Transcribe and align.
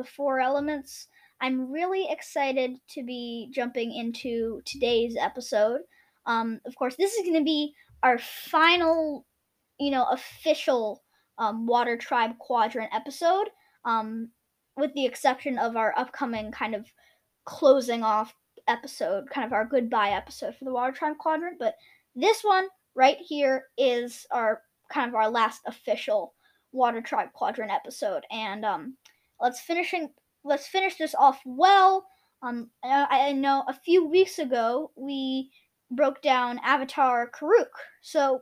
the 0.00 0.08
Four 0.08 0.40
Elements. 0.40 1.08
I'm 1.42 1.70
really 1.70 2.06
excited 2.10 2.78
to 2.94 3.04
be 3.04 3.50
jumping 3.52 3.94
into 3.94 4.62
today's 4.64 5.14
episode. 5.20 5.80
Um, 6.24 6.60
of 6.66 6.74
course, 6.74 6.96
this 6.96 7.12
is 7.12 7.22
going 7.22 7.38
to 7.38 7.44
be 7.44 7.74
our 8.02 8.18
final, 8.18 9.26
you 9.78 9.90
know, 9.90 10.06
official 10.10 11.02
um, 11.38 11.66
Water 11.66 11.98
Tribe 11.98 12.38
Quadrant 12.38 12.94
episode, 12.94 13.48
um, 13.84 14.30
with 14.76 14.92
the 14.94 15.04
exception 15.04 15.58
of 15.58 15.76
our 15.76 15.92
upcoming 15.98 16.50
kind 16.50 16.74
of 16.74 16.86
closing 17.44 18.02
off 18.02 18.34
episode, 18.68 19.28
kind 19.28 19.46
of 19.46 19.52
our 19.52 19.66
goodbye 19.66 20.10
episode 20.10 20.54
for 20.56 20.64
the 20.64 20.72
Water 20.72 20.92
Tribe 20.92 21.18
Quadrant. 21.18 21.58
But 21.58 21.74
this 22.16 22.40
one 22.42 22.68
right 22.94 23.18
here 23.18 23.64
is 23.76 24.26
our 24.30 24.62
kind 24.90 25.08
of 25.08 25.14
our 25.14 25.28
last 25.28 25.60
official 25.66 26.34
Water 26.72 27.02
Tribe 27.02 27.32
Quadrant 27.34 27.70
episode, 27.70 28.24
and 28.30 28.64
um, 28.64 28.96
let's 29.40 29.60
finishing 29.60 30.10
let's 30.44 30.66
finish 30.66 30.96
this 30.96 31.14
off 31.14 31.40
well. 31.44 32.06
Um, 32.42 32.70
I, 32.82 33.28
I 33.28 33.32
know 33.32 33.64
a 33.68 33.74
few 33.74 34.06
weeks 34.06 34.38
ago 34.38 34.90
we 34.96 35.50
broke 35.90 36.22
down 36.22 36.60
Avatar 36.64 37.30
Kuruk, 37.30 37.72
so 38.00 38.40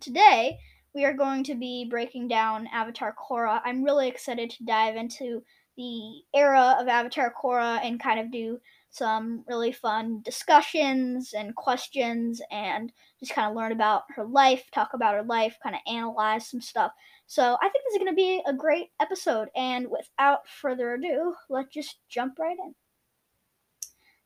today 0.00 0.58
we 0.94 1.04
are 1.04 1.14
going 1.14 1.44
to 1.44 1.54
be 1.54 1.86
breaking 1.88 2.28
down 2.28 2.68
Avatar 2.72 3.14
Korra. 3.14 3.60
I'm 3.64 3.84
really 3.84 4.08
excited 4.08 4.50
to 4.50 4.64
dive 4.64 4.96
into 4.96 5.42
the 5.76 6.22
era 6.34 6.76
of 6.80 6.88
Avatar 6.88 7.32
Korra 7.32 7.80
and 7.84 8.02
kind 8.02 8.18
of 8.18 8.32
do 8.32 8.58
some 8.90 9.44
really 9.48 9.70
fun 9.72 10.20
discussions 10.24 11.32
and 11.32 11.54
questions 11.54 12.42
and 12.50 12.92
just 13.20 13.32
kind 13.32 13.48
of 13.48 13.56
learn 13.56 13.72
about 13.72 14.02
her 14.16 14.24
life, 14.24 14.64
talk 14.72 14.90
about 14.94 15.14
her 15.14 15.22
life, 15.22 15.56
kind 15.62 15.76
of 15.76 15.80
analyze 15.86 16.48
some 16.48 16.60
stuff. 16.60 16.92
So 17.26 17.56
I 17.62 17.68
think 17.68 17.84
this 17.84 17.94
is 17.94 17.98
going 17.98 18.10
to 18.10 18.16
be 18.16 18.42
a 18.46 18.52
great 18.52 18.88
episode. 19.00 19.48
And 19.54 19.88
without 19.88 20.48
further 20.48 20.94
ado, 20.94 21.34
let's 21.48 21.72
just 21.72 21.98
jump 22.08 22.38
right 22.40 22.56
in. 22.58 22.74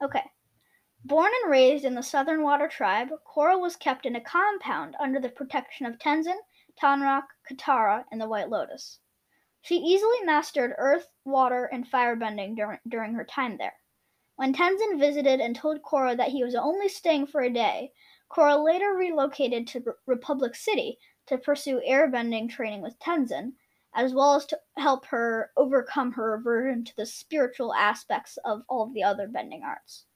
Okay. 0.02 0.24
Born 1.04 1.30
and 1.42 1.50
raised 1.50 1.84
in 1.84 1.94
the 1.94 2.02
Southern 2.02 2.42
Water 2.42 2.66
Tribe, 2.66 3.08
Korra 3.26 3.60
was 3.60 3.76
kept 3.76 4.06
in 4.06 4.16
a 4.16 4.20
compound 4.22 4.96
under 4.98 5.20
the 5.20 5.28
protection 5.28 5.84
of 5.84 5.98
Tenzin, 5.98 6.38
Tonraq, 6.82 7.24
Katara, 7.50 8.04
and 8.10 8.18
the 8.18 8.28
White 8.28 8.48
Lotus. 8.48 9.00
She 9.60 9.76
easily 9.76 10.24
mastered 10.24 10.74
earth, 10.78 11.08
water, 11.24 11.66
and 11.66 11.86
firebending 11.86 12.56
dur- 12.56 12.80
during 12.88 13.12
her 13.14 13.24
time 13.24 13.58
there. 13.58 13.74
When 14.36 14.52
Tenzin 14.52 14.98
visited 14.98 15.40
and 15.40 15.54
told 15.54 15.82
Korra 15.82 16.16
that 16.16 16.30
he 16.30 16.42
was 16.42 16.56
only 16.56 16.88
staying 16.88 17.28
for 17.28 17.40
a 17.40 17.52
day, 17.52 17.92
Korra 18.28 18.62
later 18.62 18.92
relocated 18.92 19.68
to 19.68 19.94
Republic 20.06 20.56
City 20.56 20.98
to 21.26 21.38
pursue 21.38 21.80
airbending 21.88 22.50
training 22.50 22.82
with 22.82 22.98
Tenzin, 22.98 23.54
as 23.94 24.12
well 24.12 24.34
as 24.34 24.44
to 24.46 24.60
help 24.76 25.06
her 25.06 25.52
overcome 25.56 26.12
her 26.12 26.34
aversion 26.34 26.84
to 26.84 26.96
the 26.96 27.06
spiritual 27.06 27.72
aspects 27.74 28.36
of 28.44 28.62
all 28.68 28.82
of 28.82 28.92
the 28.92 29.04
other 29.04 29.28
bending 29.28 29.62
arts. 29.62 30.06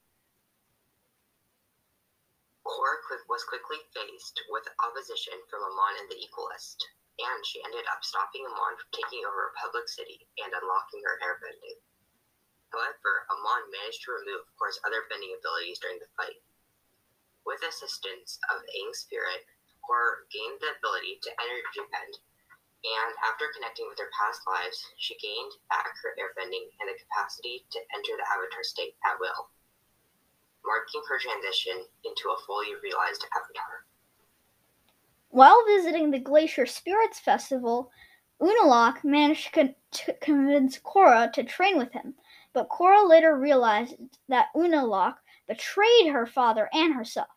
Korra 2.67 2.99
was 3.29 3.45
quickly 3.45 3.79
faced 3.95 4.43
with 4.51 4.67
opposition 4.85 5.35
from 5.49 5.63
Amon 5.63 6.01
and 6.01 6.11
the 6.11 6.19
Equalist, 6.27 6.83
and 7.19 7.47
she 7.47 7.63
ended 7.65 7.87
up 7.93 8.03
stopping 8.03 8.45
Amon 8.45 8.77
from 8.77 8.91
taking 8.93 9.25
over 9.25 9.55
Republic 9.55 9.89
City 9.89 10.27
and 10.43 10.53
unlocking 10.53 11.03
her 11.07 11.21
airbending. 11.23 11.79
However, 12.73 13.25
Amon 13.33 13.71
managed 13.73 14.05
to 14.05 14.13
remove 14.13 14.45
Korra's 14.61 14.81
other 14.85 15.09
bending 15.09 15.33
abilities 15.33 15.79
during 15.81 15.99
the 15.99 16.11
fight. 16.17 16.43
With 17.47 17.65
assistance 17.65 18.39
of 18.53 18.61
Aang's 18.61 19.01
spirit, 19.09 19.49
Korra 19.81 20.29
gained 20.29 20.61
the 20.61 20.77
ability 20.77 21.17
to 21.25 21.33
energy 21.41 21.81
bend, 21.89 22.15
and 22.85 23.13
after 23.25 23.49
connecting 23.57 23.89
with 23.89 23.99
her 23.99 24.13
past 24.13 24.45
lives, 24.45 24.85
she 25.01 25.17
gained 25.17 25.57
back 25.73 25.89
her 26.05 26.13
airbending 26.21 26.69
and 26.79 26.93
the 26.93 27.01
capacity 27.01 27.65
to 27.73 27.81
enter 27.97 28.15
the 28.21 28.29
avatar 28.29 28.63
state 28.63 28.95
at 29.09 29.19
will, 29.19 29.49
marking 30.61 31.03
her 31.09 31.19
transition 31.19 31.89
into 32.05 32.29
a 32.29 32.43
fully 32.45 32.77
realized 32.85 33.25
avatar. 33.33 33.89
While 35.31 35.65
visiting 35.67 36.11
the 36.11 36.21
Glacier 36.21 36.67
Spirits 36.67 37.19
Festival, 37.19 37.91
Unalaq 38.41 39.05
managed 39.05 39.55
to 39.55 40.13
convince 40.21 40.79
Korra 40.79 41.33
to 41.33 41.43
train 41.43 41.77
with 41.79 41.93
him, 41.93 42.15
but 42.53 42.69
Korra 42.69 43.09
later 43.09 43.37
realized 43.37 43.97
that 44.29 44.49
Unalaq 44.55 45.17
betrayed 45.47 46.09
her 46.09 46.27
father 46.27 46.69
and 46.73 46.95
herself. 46.95 47.29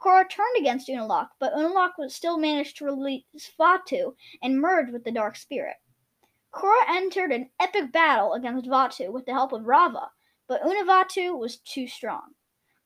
Korra 0.00 0.28
turned 0.28 0.56
against 0.58 0.88
Unalaq, 0.88 1.28
but 1.38 1.54
Unalaq 1.54 1.92
still 2.10 2.36
managed 2.36 2.76
to 2.76 2.84
release 2.84 3.24
Vatu 3.58 4.14
and 4.42 4.60
merge 4.60 4.90
with 4.90 5.04
the 5.04 5.10
Dark 5.10 5.36
Spirit. 5.36 5.76
Korra 6.52 6.88
entered 6.88 7.32
an 7.32 7.50
epic 7.58 7.90
battle 7.90 8.34
against 8.34 8.66
Vatu 8.68 9.10
with 9.10 9.26
the 9.26 9.32
help 9.32 9.52
of 9.52 9.62
Raava, 9.62 10.08
but 10.46 10.62
Unavaatu 10.62 11.38
was 11.38 11.56
too 11.56 11.88
strong. 11.88 12.34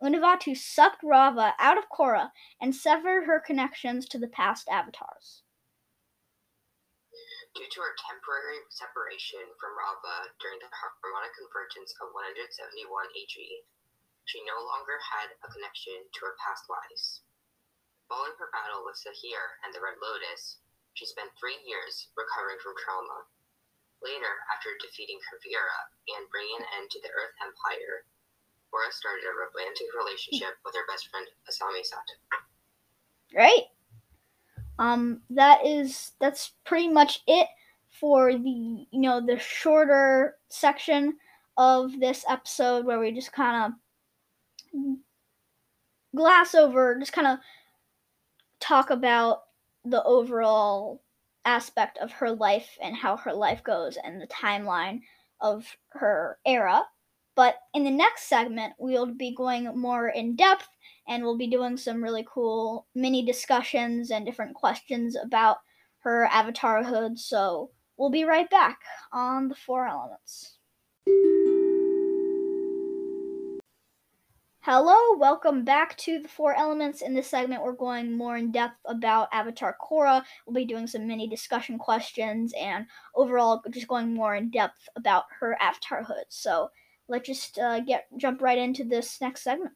Unavaatu 0.01 0.57
sucked 0.57 1.03
Raava 1.03 1.55
out 1.59 1.77
of 1.77 1.89
Korra 1.91 2.31
and 2.61 2.75
severed 2.75 3.25
her 3.25 3.41
connections 3.41 4.07
to 4.09 4.19
the 4.19 4.29
past 4.29 4.69
avatars. 4.69 5.43
Due 7.59 7.67
to 7.75 7.83
her 7.83 7.99
temporary 8.07 8.63
separation 8.71 9.43
from 9.59 9.75
Raava 9.75 10.31
during 10.39 10.63
the 10.63 10.71
harmonic 10.71 11.35
convergence 11.35 11.91
of 11.99 12.15
171 12.15 12.87
AG, 13.19 13.35
she 14.31 14.39
no 14.47 14.63
longer 14.63 14.95
had 15.03 15.35
a 15.43 15.51
connection 15.51 16.07
to 16.07 16.21
her 16.23 16.39
past 16.39 16.71
lives. 16.71 17.27
Following 18.07 18.39
her 18.39 18.55
battle 18.55 18.87
with 18.87 18.95
Zahir 18.95 19.59
and 19.67 19.75
the 19.75 19.83
Red 19.83 19.99
Lotus, 19.99 20.63
she 20.95 21.03
spent 21.03 21.35
three 21.35 21.59
years 21.67 22.15
recovering 22.15 22.63
from 22.63 22.79
trauma. 22.79 23.27
Later, 24.07 24.39
after 24.55 24.79
defeating 24.79 25.19
Kuvira 25.27 25.91
and 26.15 26.31
bringing 26.31 26.63
an 26.63 26.71
end 26.79 26.95
to 26.95 27.03
the 27.03 27.11
Earth 27.11 27.35
Empire, 27.43 28.07
Korra 28.71 28.95
started 28.95 29.27
a 29.27 29.35
romantic 29.35 29.91
relationship 29.99 30.63
with 30.63 30.79
her 30.79 30.87
best 30.87 31.11
friend 31.11 31.27
Asami 31.51 31.83
Sato. 31.83 32.23
Right. 33.35 33.67
Um, 34.79 35.23
that 35.31 35.67
is 35.67 36.13
that's 36.21 36.53
pretty 36.65 36.89
much 36.89 37.23
it 37.27 37.49
for 38.01 38.33
the 38.33 38.87
you 38.91 39.01
know 39.01 39.21
the 39.25 39.39
shorter 39.39 40.37
section 40.49 41.17
of 41.57 41.99
this 41.99 42.25
episode 42.29 42.85
where 42.85 43.01
we 43.01 43.11
just 43.11 43.33
kind 43.33 43.73
of 44.73 44.97
glass 46.15 46.55
over, 46.55 46.99
just 46.99 47.13
kind 47.13 47.27
of 47.27 47.39
talk 48.61 48.91
about 48.91 49.43
the 49.85 50.03
overall 50.05 51.03
aspect 51.45 51.99
of 51.99 52.13
her 52.13 52.31
life 52.31 52.79
and 52.83 52.95
how 52.95 53.17
her 53.17 53.33
life 53.33 53.63
goes 53.65 53.97
and 54.03 54.21
the 54.21 54.27
timeline 54.27 55.01
of 55.41 55.65
her 55.91 56.39
era. 56.47 56.85
But 57.39 57.55
in 57.73 57.85
the 57.85 57.91
next 57.93 58.25
segment, 58.25 58.73
we'll 58.81 59.15
be 59.15 59.33
going 59.33 59.67
more 59.79 60.09
in 60.09 60.35
depth 60.35 60.67
and 61.07 61.23
we'll 61.23 61.39
be 61.39 61.47
doing 61.47 61.77
some 61.77 62.03
really 62.03 62.27
cool 62.29 62.89
mini 62.97 63.25
discussions 63.25 64.11
and 64.11 64.27
different 64.27 64.57
questions 64.57 65.15
about 65.15 65.59
her 65.99 66.29
avatarhood. 66.33 67.17
So 67.17 67.71
we'll 67.97 68.11
be 68.11 68.25
right 68.25 68.51
back 68.51 68.81
on 69.13 69.47
the 69.47 69.55
Four 69.55 69.87
Elements. 69.87 70.59
Hello, 74.63 75.17
welcome 75.17 75.65
back 75.65 75.97
to 75.99 76.19
the 76.19 76.29
Four 76.29 76.57
Elements. 76.57 77.03
In 77.03 77.15
this 77.15 77.29
segment, 77.29 77.63
we're 77.63 77.71
going 77.71 78.19
more 78.19 78.37
in 78.37 78.51
depth 78.51 78.81
about 78.85 79.29
Avatar 79.33 79.77
Korra. 79.81 80.25
We'll 80.45 80.55
be 80.55 80.65
doing 80.65 80.89
some 80.89 81.07
mini 81.07 81.29
discussion 81.29 81.79
questions 81.79 82.53
and 82.61 82.87
overall 83.15 83.63
just 83.71 83.87
going 83.87 84.13
more 84.13 84.35
in 84.35 84.51
depth 84.51 84.89
about 84.97 85.27
her 85.39 85.57
avatarhood. 85.63 86.25
So 86.31 86.71
let's 87.09 87.27
just 87.27 87.59
uh, 87.59 87.81
get 87.81 88.07
jump 88.17 88.43
right 88.43 88.59
into 88.59 88.85
this 88.85 89.21
next 89.21 89.43
segment. 89.43 89.73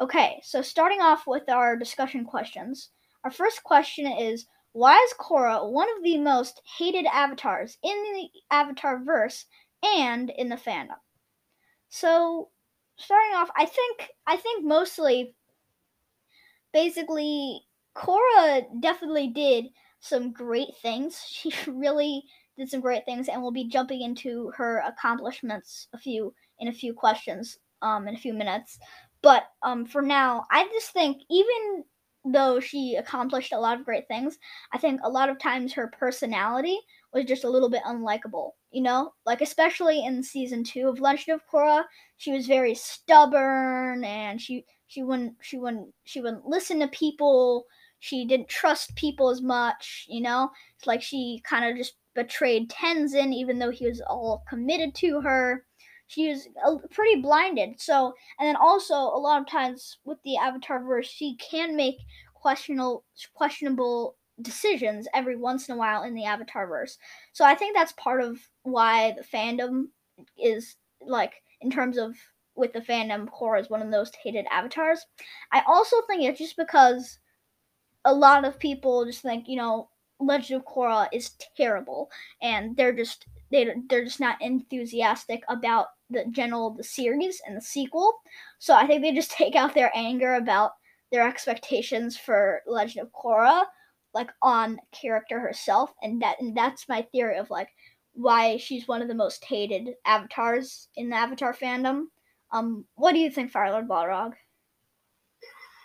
Okay, 0.00 0.40
so 0.42 0.62
starting 0.62 1.00
off 1.00 1.26
with 1.26 1.48
our 1.48 1.76
discussion 1.76 2.24
questions, 2.24 2.90
our 3.24 3.30
first 3.30 3.62
question 3.62 4.06
is 4.06 4.46
why 4.72 4.96
is 5.06 5.14
Korra 5.18 5.70
one 5.70 5.88
of 5.96 6.02
the 6.02 6.18
most 6.18 6.62
hated 6.78 7.06
avatars 7.06 7.76
in 7.82 7.96
the 8.14 8.28
Avatar 8.50 9.04
verse 9.04 9.44
and 9.82 10.30
in 10.30 10.48
the 10.48 10.56
fandom? 10.56 10.96
So 11.88 12.48
starting 12.96 13.34
off, 13.34 13.50
I 13.56 13.66
think 13.66 14.10
I 14.26 14.36
think 14.36 14.64
mostly 14.64 15.34
basically 16.72 17.62
Korra 17.94 18.64
definitely 18.80 19.28
did 19.28 19.66
some 20.00 20.32
great 20.32 20.74
things. 20.80 21.22
She 21.28 21.52
really 21.70 22.24
did 22.56 22.68
some 22.68 22.80
great 22.80 23.04
things 23.04 23.28
and 23.28 23.40
we'll 23.40 23.50
be 23.50 23.68
jumping 23.68 24.02
into 24.02 24.52
her 24.56 24.82
accomplishments 24.86 25.88
a 25.92 25.98
few 25.98 26.34
in 26.60 26.68
a 26.68 26.72
few 26.72 26.92
questions 26.94 27.58
um 27.82 28.08
in 28.08 28.14
a 28.14 28.18
few 28.18 28.34
minutes. 28.34 28.78
But 29.22 29.44
um 29.62 29.86
for 29.86 30.02
now, 30.02 30.44
I 30.50 30.64
just 30.72 30.92
think 30.92 31.22
even 31.30 31.84
though 32.24 32.60
she 32.60 32.94
accomplished 32.94 33.52
a 33.52 33.58
lot 33.58 33.78
of 33.78 33.84
great 33.84 34.06
things, 34.06 34.38
I 34.72 34.78
think 34.78 35.00
a 35.02 35.10
lot 35.10 35.28
of 35.28 35.38
times 35.38 35.72
her 35.72 35.88
personality 35.88 36.78
was 37.12 37.24
just 37.24 37.44
a 37.44 37.50
little 37.50 37.68
bit 37.68 37.82
unlikable. 37.84 38.52
You 38.70 38.82
know, 38.82 39.12
like 39.26 39.40
especially 39.40 40.04
in 40.04 40.22
season 40.22 40.64
two 40.64 40.88
of 40.88 41.00
Legend 41.00 41.34
of 41.34 41.46
Korra, 41.52 41.84
she 42.16 42.32
was 42.32 42.46
very 42.46 42.74
stubborn 42.74 44.04
and 44.04 44.40
she 44.40 44.64
she 44.86 45.02
wouldn't 45.02 45.34
she 45.40 45.58
wouldn't 45.58 45.88
she 46.04 46.20
wouldn't 46.20 46.46
listen 46.46 46.80
to 46.80 46.88
people. 46.88 47.66
She 47.98 48.24
didn't 48.24 48.48
trust 48.48 48.96
people 48.96 49.30
as 49.30 49.42
much. 49.42 50.06
You 50.08 50.22
know, 50.22 50.50
it's 50.76 50.86
like 50.86 51.02
she 51.02 51.40
kind 51.44 51.64
of 51.64 51.76
just 51.76 51.94
betrayed 52.14 52.70
Tenzin, 52.70 53.32
even 53.32 53.58
though 53.58 53.70
he 53.70 53.86
was 53.86 54.00
all 54.06 54.44
committed 54.48 54.94
to 54.96 55.20
her. 55.20 55.64
She 56.06 56.28
was 56.28 56.46
uh, 56.64 56.76
pretty 56.90 57.22
blinded. 57.22 57.80
So, 57.80 58.12
and 58.38 58.46
then 58.46 58.56
also 58.56 58.94
a 58.94 59.18
lot 59.18 59.40
of 59.40 59.48
times 59.48 59.98
with 60.04 60.18
the 60.24 60.36
Avatar 60.36 60.84
verse, 60.84 61.08
she 61.08 61.36
can 61.36 61.74
make 61.74 61.96
questionable 62.34 63.04
questionable 63.34 64.16
decisions 64.42 65.06
every 65.14 65.36
once 65.36 65.68
in 65.68 65.74
a 65.74 65.78
while 65.78 66.02
in 66.02 66.14
the 66.14 66.24
Avatar 66.24 66.66
verse. 66.66 66.98
So 67.32 67.44
I 67.44 67.54
think 67.54 67.74
that's 67.74 67.92
part 67.92 68.22
of 68.22 68.38
why 68.62 69.14
the 69.16 69.24
fandom 69.24 69.86
is 70.38 70.76
like 71.00 71.32
in 71.60 71.70
terms 71.70 71.96
of 71.98 72.16
with 72.54 72.72
the 72.72 72.80
fandom, 72.80 73.28
Korra 73.28 73.60
is 73.60 73.70
one 73.70 73.80
of 73.80 73.86
the 73.86 73.96
most 73.96 74.16
hated 74.22 74.46
avatars. 74.50 75.06
I 75.52 75.62
also 75.66 75.96
think 76.06 76.22
it's 76.22 76.38
just 76.38 76.56
because 76.56 77.18
a 78.04 78.12
lot 78.12 78.44
of 78.44 78.58
people 78.58 79.04
just 79.04 79.22
think, 79.22 79.48
you 79.48 79.56
know, 79.56 79.88
Legend 80.26 80.60
of 80.60 80.66
Korra 80.66 81.08
is 81.12 81.36
terrible, 81.56 82.10
and 82.40 82.76
they're 82.76 82.92
just 82.92 83.26
they 83.50 83.68
they're 83.88 84.04
just 84.04 84.20
not 84.20 84.40
enthusiastic 84.40 85.42
about 85.48 85.88
the 86.10 86.24
general 86.30 86.70
the 86.70 86.84
series 86.84 87.40
and 87.46 87.56
the 87.56 87.60
sequel. 87.60 88.14
So 88.58 88.74
I 88.74 88.86
think 88.86 89.02
they 89.02 89.12
just 89.12 89.30
take 89.42 89.54
out 89.54 89.74
their 89.74 89.90
anger 89.94 90.34
about 90.34 90.72
their 91.10 91.26
expectations 91.26 92.16
for 92.16 92.62
Legend 92.66 93.06
of 93.06 93.12
Korra, 93.12 93.64
like 94.14 94.30
on 94.40 94.78
character 94.92 95.40
herself, 95.40 95.92
and 96.02 96.20
that 96.22 96.40
and 96.40 96.56
that's 96.56 96.88
my 96.88 97.02
theory 97.12 97.36
of 97.36 97.50
like 97.50 97.68
why 98.14 98.56
she's 98.56 98.88
one 98.88 99.02
of 99.02 99.08
the 99.08 99.14
most 99.14 99.44
hated 99.44 99.94
avatars 100.04 100.88
in 100.96 101.10
the 101.10 101.16
Avatar 101.16 101.54
fandom. 101.54 102.04
Um, 102.50 102.84
what 102.96 103.12
do 103.12 103.18
you 103.18 103.30
think, 103.30 103.50
Firelord 103.50 103.88
Balrog? 103.88 104.34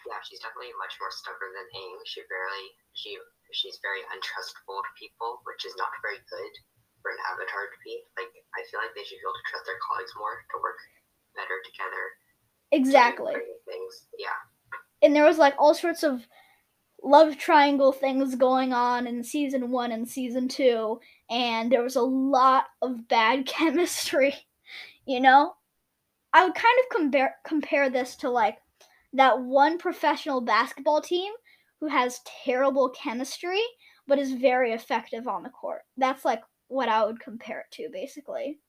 Yeah, 0.08 0.20
she's 0.24 0.40
definitely 0.40 0.76
much 0.80 0.96
more 1.00 1.12
stubborn 1.12 1.52
than 1.56 1.68
Aang. 1.82 2.00
She 2.06 2.22
barely 2.28 2.68
she 2.94 3.18
she's 3.54 3.80
very 3.82 4.04
untrustful 4.12 4.82
to 4.84 4.92
people, 5.00 5.42
which 5.48 5.64
is 5.64 5.76
not 5.78 5.92
very 6.04 6.20
good 6.28 6.54
for 7.02 7.12
an 7.12 7.22
avatar 7.32 7.70
to 7.70 7.78
be. 7.84 8.04
Like 8.20 8.32
I 8.56 8.62
feel 8.68 8.80
like 8.84 8.94
they 8.96 9.06
should 9.06 9.20
be 9.20 9.26
able 9.26 9.38
to 9.38 9.48
trust 9.48 9.66
their 9.66 9.82
colleagues 9.84 10.14
more 10.18 10.36
to 10.36 10.58
work 10.60 10.80
better 11.36 11.58
together. 11.64 12.04
Exactly. 12.72 13.36
Things. 13.64 13.94
Yeah. 14.18 14.40
And 15.02 15.16
there 15.16 15.26
was 15.26 15.38
like 15.38 15.56
all 15.58 15.74
sorts 15.74 16.04
of 16.04 16.26
love 17.04 17.38
triangle 17.38 17.92
things 17.92 18.36
going 18.36 18.74
on 18.74 19.08
in 19.08 19.24
season 19.24 19.72
one 19.72 19.92
and 19.92 20.08
season 20.08 20.48
two, 20.48 21.00
and 21.30 21.72
there 21.72 21.84
was 21.84 21.96
a 21.96 22.02
lot 22.02 22.66
of 22.82 23.08
bad 23.08 23.46
chemistry. 23.50 24.36
You 25.06 25.22
know, 25.22 25.56
I 26.34 26.44
would 26.44 26.56
kind 26.56 26.78
of 26.84 26.96
compare 26.96 27.36
compare 27.46 27.90
this 27.90 28.16
to 28.18 28.30
like 28.30 28.58
that 29.14 29.40
one 29.40 29.78
professional 29.78 30.42
basketball 30.42 31.02
team 31.02 31.32
who 31.80 31.88
has 31.88 32.22
terrible 32.44 32.90
chemistry 32.90 33.62
but 34.08 34.20
is 34.20 34.32
very 34.32 34.72
effective 34.72 35.28
on 35.28 35.44
the 35.44 35.50
court. 35.50 35.82
That's 35.98 36.24
like 36.26 36.42
what 36.70 36.90
I 36.90 37.06
would 37.06 37.20
compare 37.20 37.60
it 37.60 37.76
to 37.76 37.90
basically. 37.92 38.60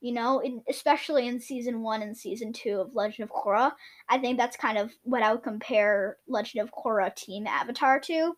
You 0.00 0.12
know, 0.12 0.40
in, 0.40 0.62
especially 0.68 1.26
in 1.26 1.40
season 1.40 1.82
1 1.82 2.02
and 2.02 2.16
season 2.16 2.52
2 2.52 2.80
of 2.80 2.94
Legend 2.94 3.28
of 3.28 3.34
Korra, 3.34 3.72
I 4.08 4.18
think 4.18 4.36
that's 4.36 4.56
kind 4.56 4.76
of 4.76 4.92
what 5.02 5.22
I 5.22 5.32
would 5.32 5.42
compare 5.42 6.18
Legend 6.28 6.62
of 6.62 6.72
Korra 6.72 7.14
Team 7.14 7.46
Avatar 7.46 7.98
to. 8.00 8.34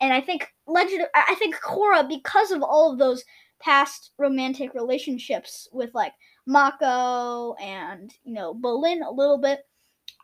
And 0.00 0.12
I 0.12 0.20
think 0.20 0.48
Legend 0.66 1.06
I 1.14 1.34
think 1.34 1.56
Korra 1.56 2.08
because 2.08 2.52
of 2.52 2.62
all 2.62 2.92
of 2.92 2.98
those 2.98 3.24
past 3.60 4.12
romantic 4.16 4.74
relationships 4.74 5.68
with 5.72 5.90
like 5.92 6.12
Mako 6.46 7.54
and, 7.54 8.12
you 8.24 8.34
know, 8.34 8.54
Bolin 8.54 9.06
a 9.06 9.12
little 9.12 9.38
bit, 9.38 9.60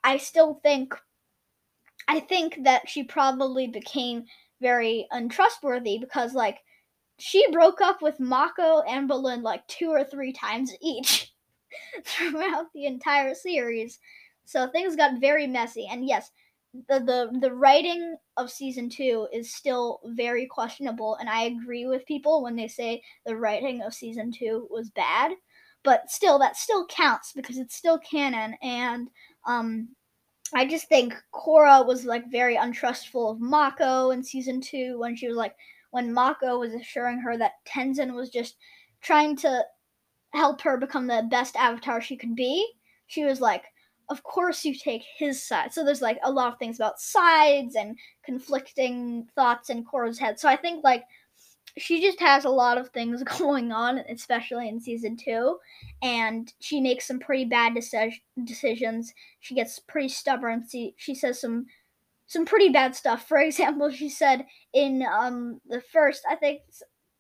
I 0.04 0.16
still 0.16 0.60
think 0.62 0.94
I 2.08 2.20
think 2.20 2.64
that 2.64 2.88
she 2.88 3.04
probably 3.04 3.66
became 3.68 4.24
very 4.60 5.06
untrustworthy 5.10 5.98
because 5.98 6.34
like 6.34 6.58
she 7.18 7.44
broke 7.52 7.80
up 7.80 8.00
with 8.00 8.18
Mako 8.18 8.80
and 8.82 9.08
Bolin 9.08 9.42
like 9.42 9.66
two 9.68 9.90
or 9.90 10.04
three 10.04 10.32
times 10.32 10.72
each 10.80 11.32
throughout 12.04 12.66
the 12.74 12.86
entire 12.86 13.34
series. 13.34 13.98
So 14.44 14.68
things 14.68 14.96
got 14.96 15.20
very 15.20 15.46
messy. 15.46 15.86
And 15.90 16.06
yes, 16.06 16.30
the, 16.88 17.00
the 17.00 17.38
the 17.40 17.52
writing 17.54 18.16
of 18.36 18.50
season 18.50 18.88
two 18.88 19.26
is 19.32 19.54
still 19.54 20.00
very 20.04 20.46
questionable, 20.46 21.16
and 21.16 21.28
I 21.28 21.44
agree 21.44 21.86
with 21.86 22.06
people 22.06 22.42
when 22.42 22.56
they 22.56 22.68
say 22.68 23.02
the 23.24 23.36
writing 23.36 23.82
of 23.82 23.94
season 23.94 24.32
two 24.32 24.68
was 24.70 24.90
bad. 24.90 25.32
But 25.82 26.10
still, 26.10 26.38
that 26.40 26.56
still 26.56 26.86
counts 26.86 27.32
because 27.32 27.56
it's 27.56 27.74
still 27.74 27.98
canon, 27.98 28.56
and 28.62 29.08
um, 29.46 29.88
I 30.54 30.66
just 30.66 30.88
think 30.88 31.14
Korra 31.34 31.86
was 31.86 32.04
like 32.04 32.30
very 32.30 32.56
untrustful 32.56 33.30
of 33.30 33.40
Mako 33.40 34.10
in 34.10 34.22
season 34.22 34.60
two 34.60 34.98
when 34.98 35.14
she 35.16 35.28
was 35.28 35.36
like 35.36 35.54
when 35.90 36.12
Mako 36.12 36.58
was 36.58 36.74
assuring 36.74 37.18
her 37.20 37.36
that 37.36 37.64
Tenzin 37.66 38.14
was 38.14 38.30
just 38.30 38.56
trying 39.00 39.36
to 39.36 39.62
help 40.34 40.60
her 40.62 40.76
become 40.76 41.06
the 41.06 41.26
best 41.30 41.56
avatar 41.56 42.00
she 42.00 42.16
could 42.16 42.34
be. 42.34 42.66
She 43.06 43.24
was 43.24 43.40
like, 43.40 43.64
of 44.10 44.22
course 44.22 44.64
you 44.64 44.74
take 44.74 45.02
his 45.16 45.42
side. 45.42 45.72
So 45.72 45.84
there's 45.84 46.02
like 46.02 46.18
a 46.22 46.30
lot 46.30 46.52
of 46.52 46.58
things 46.58 46.76
about 46.76 47.00
sides 47.00 47.76
and 47.76 47.96
conflicting 48.24 49.26
thoughts 49.34 49.70
in 49.70 49.84
Korra's 49.84 50.18
head. 50.18 50.38
So 50.38 50.48
I 50.48 50.56
think 50.56 50.84
like 50.84 51.04
she 51.76 52.00
just 52.00 52.20
has 52.20 52.44
a 52.44 52.50
lot 52.50 52.78
of 52.78 52.88
things 52.90 53.22
going 53.38 53.72
on, 53.72 53.98
especially 53.98 54.68
in 54.68 54.80
season 54.80 55.16
two, 55.16 55.58
and 56.02 56.52
she 56.60 56.80
makes 56.80 57.06
some 57.06 57.18
pretty 57.18 57.44
bad 57.44 57.74
deci- 57.74 58.20
decisions. 58.44 59.12
She 59.40 59.54
gets 59.54 59.78
pretty 59.78 60.08
stubborn. 60.08 60.64
She 60.70 60.94
she 60.96 61.14
says 61.14 61.40
some 61.40 61.66
some 62.26 62.44
pretty 62.44 62.68
bad 62.68 62.94
stuff. 62.94 63.26
For 63.26 63.38
example, 63.42 63.90
she 63.90 64.08
said 64.08 64.46
in 64.72 65.02
um 65.02 65.60
the 65.68 65.80
first, 65.92 66.22
I 66.28 66.36
think 66.36 66.62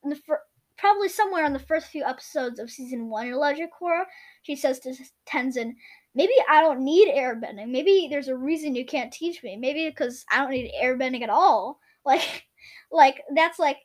in 0.04 0.10
the 0.10 0.16
fir- 0.16 0.42
probably 0.76 1.08
somewhere 1.08 1.44
in 1.44 1.52
the 1.52 1.58
first 1.58 1.88
few 1.88 2.04
episodes 2.04 2.60
of 2.60 2.70
season 2.70 3.08
one 3.08 3.26
in 3.26 3.36
Legend 3.36 3.70
Korra, 3.80 4.04
she 4.42 4.54
says 4.56 4.78
to 4.80 4.94
Tenzin, 5.26 5.74
"Maybe 6.14 6.32
I 6.48 6.60
don't 6.60 6.84
need 6.84 7.08
airbending. 7.14 7.68
Maybe 7.70 8.08
there's 8.10 8.28
a 8.28 8.36
reason 8.36 8.74
you 8.74 8.86
can't 8.86 9.12
teach 9.12 9.42
me. 9.42 9.56
Maybe 9.56 9.88
because 9.88 10.24
I 10.30 10.38
don't 10.38 10.50
need 10.50 10.72
airbending 10.82 11.22
at 11.22 11.30
all." 11.30 11.80
Like, 12.04 12.46
like 12.90 13.22
that's 13.34 13.58
like 13.58 13.76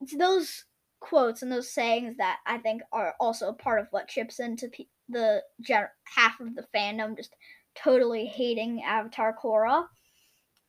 it's 0.00 0.16
those 0.16 0.64
quotes 1.00 1.42
and 1.42 1.52
those 1.52 1.72
sayings 1.72 2.16
that 2.16 2.38
I 2.46 2.58
think 2.58 2.82
are 2.92 3.14
also 3.20 3.52
part 3.52 3.80
of 3.80 3.88
what 3.90 4.08
chips 4.08 4.40
into 4.40 4.68
pe- 4.68 4.86
the 5.08 5.42
gen- 5.60 5.88
half 6.04 6.40
of 6.40 6.54
the 6.54 6.66
fandom 6.74 7.16
just 7.16 7.34
totally 7.74 8.26
hating 8.26 8.82
Avatar 8.82 9.36
Korra. 9.36 9.86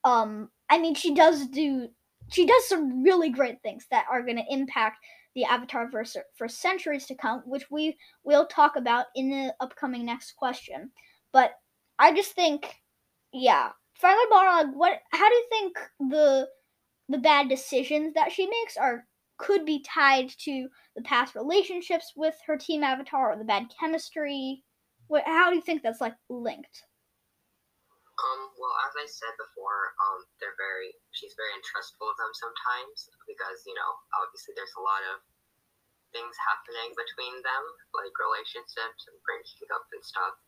Um, 0.04 0.50
I 0.70 0.78
mean, 0.78 0.96
she 0.96 1.14
does 1.14 1.48
do 1.48 1.88
she 2.30 2.46
does 2.46 2.68
some 2.68 3.04
really 3.04 3.30
great 3.30 3.62
things 3.62 3.86
that 3.92 4.06
are 4.10 4.24
going 4.24 4.38
to 4.38 4.54
impact 4.54 4.98
the 5.36 5.46
Avatar 5.46 5.90
verse 5.90 6.16
for 6.38 6.48
centuries 6.48 7.06
to 7.06 7.16
come, 7.16 7.44
which 7.46 7.70
we 7.70 7.98
will 8.24 8.48
talk 8.48 8.76
about 8.76 9.06
in 9.16 9.30
the 9.30 9.54
upcoming 9.60 10.06
next 10.06 10.36
question. 10.36 10.92
But 11.32 11.52
I 12.00 12.14
just 12.14 12.32
think, 12.32 12.74
yeah, 13.32 13.70
Firelord 14.02 14.32
Balrog, 14.32 14.74
what? 14.74 15.00
How 15.12 15.30
do 15.30 15.36
you 15.36 15.46
think 15.50 15.78
the 16.12 16.48
the 17.10 17.18
bad 17.20 17.50
decisions 17.50 18.14
that 18.16 18.32
she 18.32 18.48
makes 18.48 18.78
are 18.78 19.06
could 19.38 19.66
be 19.66 19.84
tied 19.84 20.30
to 20.46 20.68
the 20.96 21.04
past 21.04 21.36
relationships 21.36 22.14
with 22.16 22.36
her 22.48 22.58
team 22.58 22.84
avatar 22.84 23.34
or 23.34 23.38
the 23.38 23.44
bad 23.44 23.68
chemistry. 23.80 24.64
What, 25.08 25.24
how 25.26 25.50
do 25.50 25.56
you 25.56 25.62
think 25.62 25.84
that's 25.84 26.02
like 26.02 26.16
linked? 26.30 26.84
Um, 28.16 28.42
well, 28.56 28.72
as 28.88 28.96
I 28.96 29.06
said 29.12 29.36
before, 29.36 29.92
um, 30.00 30.24
they're 30.40 30.56
very, 30.56 30.96
she's 31.12 31.36
very 31.36 31.52
untrustful 31.52 32.08
of 32.08 32.16
them 32.16 32.32
sometimes 32.32 33.12
because, 33.28 33.68
you 33.68 33.76
know, 33.76 33.92
obviously 34.24 34.56
there's 34.56 34.72
a 34.80 34.86
lot 34.88 35.04
of 35.12 35.20
things 36.16 36.32
happening 36.40 36.96
between 36.96 37.36
them, 37.44 37.64
like 37.92 38.16
relationships 38.16 39.12
and 39.12 39.20
breaking 39.28 39.68
up 39.76 39.84
and 39.92 40.00
stuff. 40.00 40.40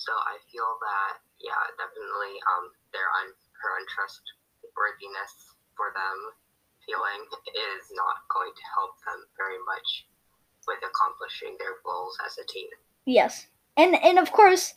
So 0.00 0.08
I 0.24 0.40
feel 0.48 0.80
that, 0.80 1.20
yeah, 1.36 1.60
definitely, 1.76 2.40
um, 2.48 2.72
their 2.96 3.12
un- 3.20 3.36
her 3.60 3.72
untrustworthiness 3.76 5.52
for 5.76 5.92
them 5.92 6.16
feeling 6.86 7.26
is 7.50 7.90
not 7.92 8.24
going 8.32 8.54
to 8.54 8.64
help 8.74 8.94
them 9.04 9.26
very 9.36 9.58
much 9.66 10.06
with 10.66 10.78
accomplishing 10.78 11.56
their 11.58 11.76
goals 11.84 12.16
as 12.26 12.38
a 12.38 12.46
team. 12.46 12.68
Yes. 13.04 13.46
And 13.76 13.94
and 13.94 14.18
of 14.18 14.32
course, 14.32 14.74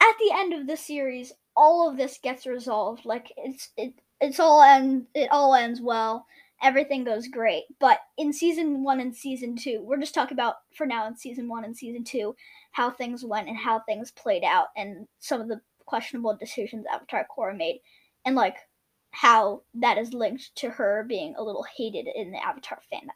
at 0.00 0.14
the 0.18 0.32
end 0.34 0.52
of 0.52 0.66
the 0.66 0.76
series, 0.76 1.32
all 1.56 1.88
of 1.88 1.96
this 1.96 2.18
gets 2.22 2.46
resolved. 2.46 3.04
Like 3.04 3.32
it's 3.36 3.70
it 3.76 3.94
it's 4.20 4.40
all 4.40 4.62
end 4.62 5.06
it 5.14 5.30
all 5.30 5.54
ends 5.54 5.80
well. 5.80 6.26
Everything 6.62 7.04
goes 7.04 7.26
great. 7.26 7.64
But 7.78 8.00
in 8.18 8.32
season 8.32 8.84
one 8.84 9.00
and 9.00 9.16
season 9.16 9.56
two, 9.56 9.80
we're 9.82 9.98
just 9.98 10.14
talking 10.14 10.34
about 10.34 10.56
for 10.76 10.86
now 10.86 11.06
in 11.06 11.16
season 11.16 11.48
one 11.48 11.64
and 11.64 11.76
season 11.76 12.04
two, 12.04 12.36
how 12.72 12.90
things 12.90 13.24
went 13.24 13.48
and 13.48 13.56
how 13.56 13.80
things 13.80 14.10
played 14.10 14.44
out 14.44 14.66
and 14.76 15.08
some 15.20 15.40
of 15.40 15.48
the 15.48 15.60
questionable 15.86 16.36
decisions 16.36 16.84
Avatar 16.92 17.26
Korra 17.36 17.56
made. 17.56 17.80
And 18.26 18.36
like 18.36 18.56
how 19.10 19.62
that 19.74 19.98
is 19.98 20.14
linked 20.14 20.54
to 20.56 20.70
her 20.70 21.04
being 21.08 21.34
a 21.36 21.42
little 21.42 21.64
hated 21.76 22.08
in 22.14 22.30
the 22.30 22.44
Avatar 22.44 22.80
fandom. 22.92 23.10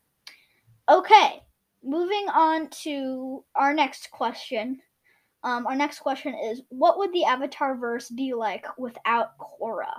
Okay, 0.88 1.42
moving 1.82 2.26
on 2.28 2.68
to 2.82 3.44
our 3.54 3.72
next 3.72 4.10
question. 4.10 4.80
Um, 5.42 5.66
our 5.66 5.76
next 5.76 6.00
question 6.00 6.34
is 6.34 6.62
What 6.68 6.98
would 6.98 7.12
the 7.12 7.24
Avatar 7.24 7.76
verse 7.76 8.08
be 8.08 8.34
like 8.34 8.66
without 8.78 9.38
Korra? 9.38 9.92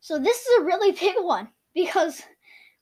So, 0.00 0.18
this 0.18 0.36
is 0.36 0.60
a 0.60 0.64
really 0.64 0.92
big 1.00 1.16
one 1.18 1.48
because 1.74 2.22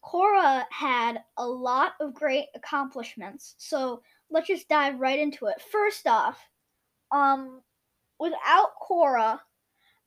Korra 0.04 0.64
had 0.70 1.22
a 1.38 1.46
lot 1.46 1.92
of 2.00 2.14
great 2.14 2.46
accomplishments. 2.54 3.54
So 3.58 4.02
let's 4.30 4.48
just 4.48 4.68
dive 4.68 5.00
right 5.00 5.18
into 5.18 5.46
it. 5.46 5.60
First 5.72 6.06
off, 6.06 6.38
um, 7.10 7.62
without 8.18 8.72
Korra, 8.86 9.40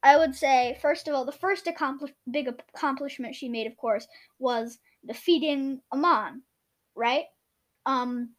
I 0.04 0.18
would 0.18 0.36
say 0.36 0.77
first 0.82 1.08
of 1.08 1.16
all, 1.16 1.25
the 1.25 1.32
first 1.32 1.68
accompli- 1.68 2.13
big 2.30 2.48
accomplishment 2.48 3.36
she 3.36 3.50
made, 3.50 3.68
of 3.68 3.77
course, 3.77 4.08
was 4.39 4.80
defeating 5.06 5.82
Amon, 5.92 6.42
right? 6.96 7.25
Um, 7.86 8.36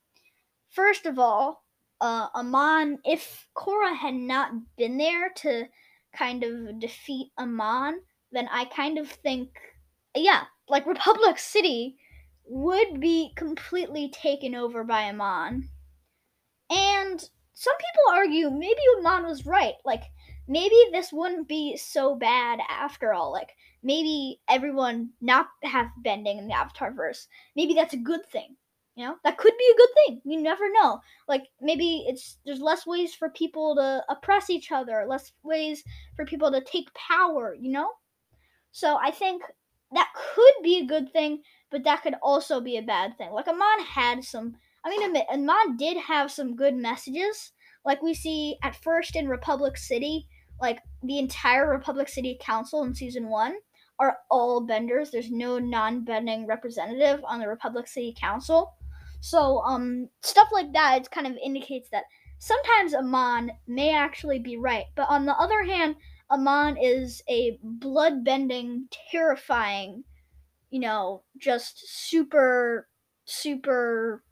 first 0.71 1.07
of 1.07 1.19
all, 1.19 1.65
uh, 2.00 2.29
Amon, 2.35 2.99
if 3.05 3.49
Korra 3.57 3.97
had 3.97 4.15
not 4.15 4.53
been 4.77 4.99
there 4.99 5.31
to 5.37 5.65
kind 6.15 6.45
of 6.45 6.79
defeat 6.79 7.33
Amon, 7.38 8.00
then 8.33 8.49
I 8.50 8.67
kind 8.67 8.99
of 8.99 9.09
think, 9.09 9.50
yeah, 10.15 10.45
like 10.69 10.87
Republic 10.87 11.38
City 11.38 11.97
would 12.45 13.00
be 13.00 13.33
completely 13.37 14.11
taken 14.11 14.55
over 14.55 14.85
by 14.85 15.05
Amon. 15.05 15.69
And 16.71 17.21
some 17.55 17.77
people 17.77 18.12
argue 18.12 18.50
maybe 18.50 18.81
Amon 18.99 19.27
was 19.27 19.47
right. 19.47 19.75
Like, 19.85 20.03
maybe 20.49 20.76
this 20.93 21.12
wouldn't 21.12 21.49
be 21.49 21.76
so 21.76 22.14
bad 22.14 22.61
after 22.69 23.12
all. 23.12 23.33
Like, 23.33 23.50
maybe 23.83 24.40
everyone 24.49 25.11
not 25.21 25.49
have 25.62 25.87
bending 25.99 26.38
in 26.38 26.49
the 26.49 26.55
Avatar 26.55 26.93
verse. 26.93 27.28
Maybe 27.57 27.75
that's 27.75 27.95
a 27.95 27.99
good 27.99 28.26
thing. 28.26 28.57
You 28.97 29.05
know, 29.05 29.17
that 29.23 29.38
could 29.38 29.52
be 29.57 29.73
a 29.73 29.76
good 29.76 29.88
thing. 29.95 30.21
You 30.25 30.43
never 30.43 30.64
know. 30.73 31.00
Like 31.28 31.45
maybe 31.61 32.05
it's 32.09 32.38
there's 32.45 32.61
less 32.61 32.85
ways 32.85 33.14
for 33.14 33.31
people 33.31 33.76
to 33.76 34.02
oppress 34.09 34.50
each 34.50 34.73
other, 34.73 35.07
less 35.07 35.31
ways 35.45 35.85
for 36.17 36.25
people 36.25 36.50
to 36.50 36.61
take 36.61 36.93
power, 36.95 37.55
you 37.55 37.71
know? 37.71 37.93
So 38.73 38.99
I 39.00 39.12
think 39.12 39.43
that 39.93 40.12
could 40.35 40.64
be 40.64 40.81
a 40.81 40.87
good 40.87 41.12
thing, 41.12 41.43
but 41.71 41.85
that 41.85 42.02
could 42.02 42.17
also 42.21 42.61
be 42.61 42.76
a 42.76 42.83
bad 42.83 43.17
thing. 43.17 43.31
Like 43.31 43.47
Amon 43.47 43.85
had 43.87 44.25
some 44.25 44.57
I 44.85 44.90
mean 44.90 45.17
Amon 45.33 45.76
did 45.76 45.97
have 45.97 46.33
some 46.33 46.57
good 46.57 46.75
messages. 46.75 47.52
Like 47.85 48.02
we 48.02 48.14
see 48.14 48.57
at 48.64 48.75
first 48.75 49.14
in 49.14 49.28
Republic 49.28 49.76
City, 49.76 50.26
like 50.61 50.81
the 51.03 51.19
entire 51.19 51.69
Republic 51.71 52.09
City 52.09 52.38
Council 52.41 52.83
in 52.85 52.95
season 52.95 53.29
one 53.29 53.57
are 54.00 54.19
all 54.31 54.61
benders. 54.61 55.11
There's 55.11 55.31
no 55.31 55.59
non-bending 55.59 56.47
representative 56.47 57.21
on 57.25 57.41
the 57.41 57.49
Republic 57.49 57.88
City 57.88 58.15
Council. 58.19 58.75
So 59.21 59.61
um 59.62 60.09
stuff 60.23 60.49
like 60.53 60.73
that 60.73 61.03
it 61.03 61.11
kind 61.11 61.27
of 61.27 61.37
indicates 61.43 61.88
that 61.91 62.05
sometimes 62.38 62.95
Amon 62.95 63.50
may 63.67 63.93
actually 63.93 64.38
be 64.38 64.57
right, 64.57 64.85
but 64.95 65.09
on 65.09 65.27
the 65.27 65.37
other 65.37 65.65
hand, 65.65 65.97
Amon 66.31 66.77
is 66.77 67.23
a 67.29 67.59
blood-bending, 67.62 68.88
terrifying, 69.11 70.05
you 70.71 70.81
know, 70.81 71.23
just 71.38 72.07
super 72.07 72.88
super 73.25 74.23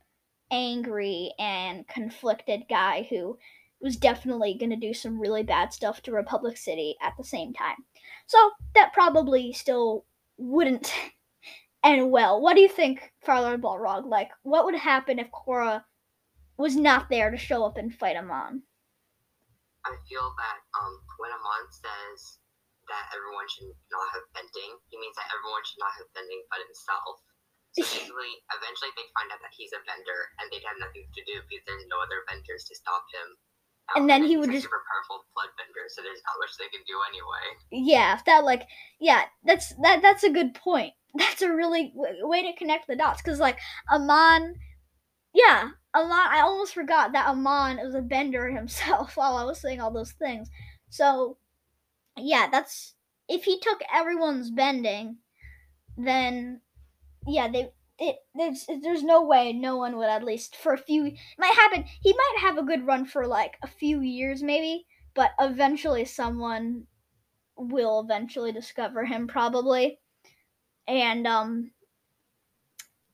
angry 0.50 1.32
and 1.38 1.86
conflicted 1.88 2.62
guy 2.68 3.06
who 3.10 3.36
was 3.80 3.96
definitely 3.96 4.56
going 4.58 4.70
to 4.70 4.76
do 4.76 4.94
some 4.94 5.20
really 5.20 5.42
bad 5.42 5.72
stuff 5.72 6.00
to 6.02 6.12
Republic 6.12 6.56
City 6.56 6.96
at 7.02 7.12
the 7.18 7.24
same 7.24 7.52
time. 7.52 7.76
So 8.26 8.50
that 8.74 8.92
probably 8.92 9.52
still 9.52 10.04
wouldn't 10.38 10.92
and 11.84 12.10
well. 12.10 12.40
What 12.40 12.54
do 12.54 12.62
you 12.62 12.68
think, 12.68 13.12
Firelord 13.26 13.60
Balrog? 13.60 14.06
Like, 14.06 14.30
what 14.42 14.64
would 14.64 14.74
happen 14.74 15.18
if 15.18 15.28
Korra 15.30 15.84
was 16.56 16.76
not 16.76 17.08
there 17.08 17.30
to 17.30 17.36
show 17.36 17.64
up 17.64 17.76
and 17.76 17.94
fight 17.94 18.16
Amon? 18.16 18.62
I 19.84 19.94
feel 20.08 20.34
that 20.34 20.58
um, 20.74 20.94
when 21.22 21.30
Amon 21.30 21.64
says 21.70 22.42
that 22.90 23.06
everyone 23.14 23.46
should 23.46 23.70
not 23.92 24.08
have 24.18 24.26
bending, 24.34 24.72
he 24.90 24.98
means 24.98 25.14
that 25.14 25.30
everyone 25.30 25.62
should 25.62 25.78
not 25.78 25.94
have 25.94 26.10
bending 26.10 26.42
but 26.50 26.64
himself. 26.66 27.22
So 27.76 27.86
basically, 27.86 28.34
eventually 28.50 28.90
they'd 28.98 29.14
find 29.14 29.30
out 29.30 29.38
that 29.44 29.54
he's 29.54 29.70
a 29.76 29.82
bender, 29.86 30.20
and 30.42 30.50
they'd 30.50 30.66
have 30.66 30.80
nothing 30.82 31.06
to 31.06 31.22
do 31.22 31.38
because 31.46 31.62
there's 31.70 31.86
no 31.86 32.02
other 32.02 32.26
benders 32.26 32.66
to 32.66 32.74
stop 32.74 33.06
him. 33.14 33.28
And 33.94 34.08
then 34.10 34.24
he 34.24 34.36
would 34.36 34.50
just 34.50 34.64
super 34.64 34.82
powerful 34.92 35.24
blood 35.34 35.48
bender, 35.56 35.86
so 35.88 36.02
there's 36.02 36.20
not 36.26 36.34
much 36.40 36.56
they 36.58 36.68
can 36.76 36.84
do 36.86 36.98
anyway. 37.08 37.86
Yeah, 37.88 38.18
that 38.26 38.44
like 38.44 38.66
yeah, 39.00 39.24
that's 39.44 39.74
that 39.82 40.02
that's 40.02 40.24
a 40.24 40.30
good 40.30 40.54
point. 40.54 40.92
That's 41.16 41.40
a 41.40 41.50
really 41.50 41.94
w- 41.96 42.28
way 42.28 42.42
to 42.42 42.58
connect 42.58 42.86
the 42.88 42.94
dots 42.94 43.22
because 43.22 43.40
like 43.40 43.58
Amon, 43.90 44.56
yeah, 45.32 45.70
Amon. 45.94 46.12
I 46.12 46.40
almost 46.40 46.74
forgot 46.74 47.12
that 47.12 47.28
Amon 47.28 47.78
was 47.78 47.94
a 47.94 48.02
bender 48.02 48.50
himself 48.50 49.16
while 49.16 49.36
I 49.36 49.44
was 49.44 49.60
saying 49.60 49.80
all 49.80 49.90
those 49.92 50.12
things. 50.12 50.50
So 50.90 51.38
yeah, 52.18 52.48
that's 52.50 52.94
if 53.28 53.44
he 53.44 53.60
took 53.60 53.80
everyone's 53.92 54.50
bending, 54.50 55.18
then 55.96 56.60
yeah, 57.26 57.48
they 57.48 57.70
it 57.98 58.16
there's 58.34 58.66
there's 58.82 59.02
no 59.02 59.22
way 59.22 59.52
no 59.52 59.76
one 59.76 59.96
would 59.96 60.08
at 60.08 60.24
least 60.24 60.56
for 60.56 60.74
a 60.74 60.78
few 60.78 61.12
might 61.38 61.54
happen. 61.54 61.84
He 62.02 62.12
might 62.12 62.40
have 62.40 62.58
a 62.58 62.64
good 62.64 62.86
run 62.86 63.06
for 63.06 63.26
like 63.26 63.56
a 63.62 63.68
few 63.68 64.00
years 64.00 64.42
maybe, 64.42 64.86
but 65.14 65.30
eventually 65.40 66.04
someone 66.04 66.84
will 67.56 68.00
eventually 68.00 68.52
discover 68.52 69.04
him 69.04 69.26
probably. 69.26 69.98
And 70.86 71.26
um 71.26 71.70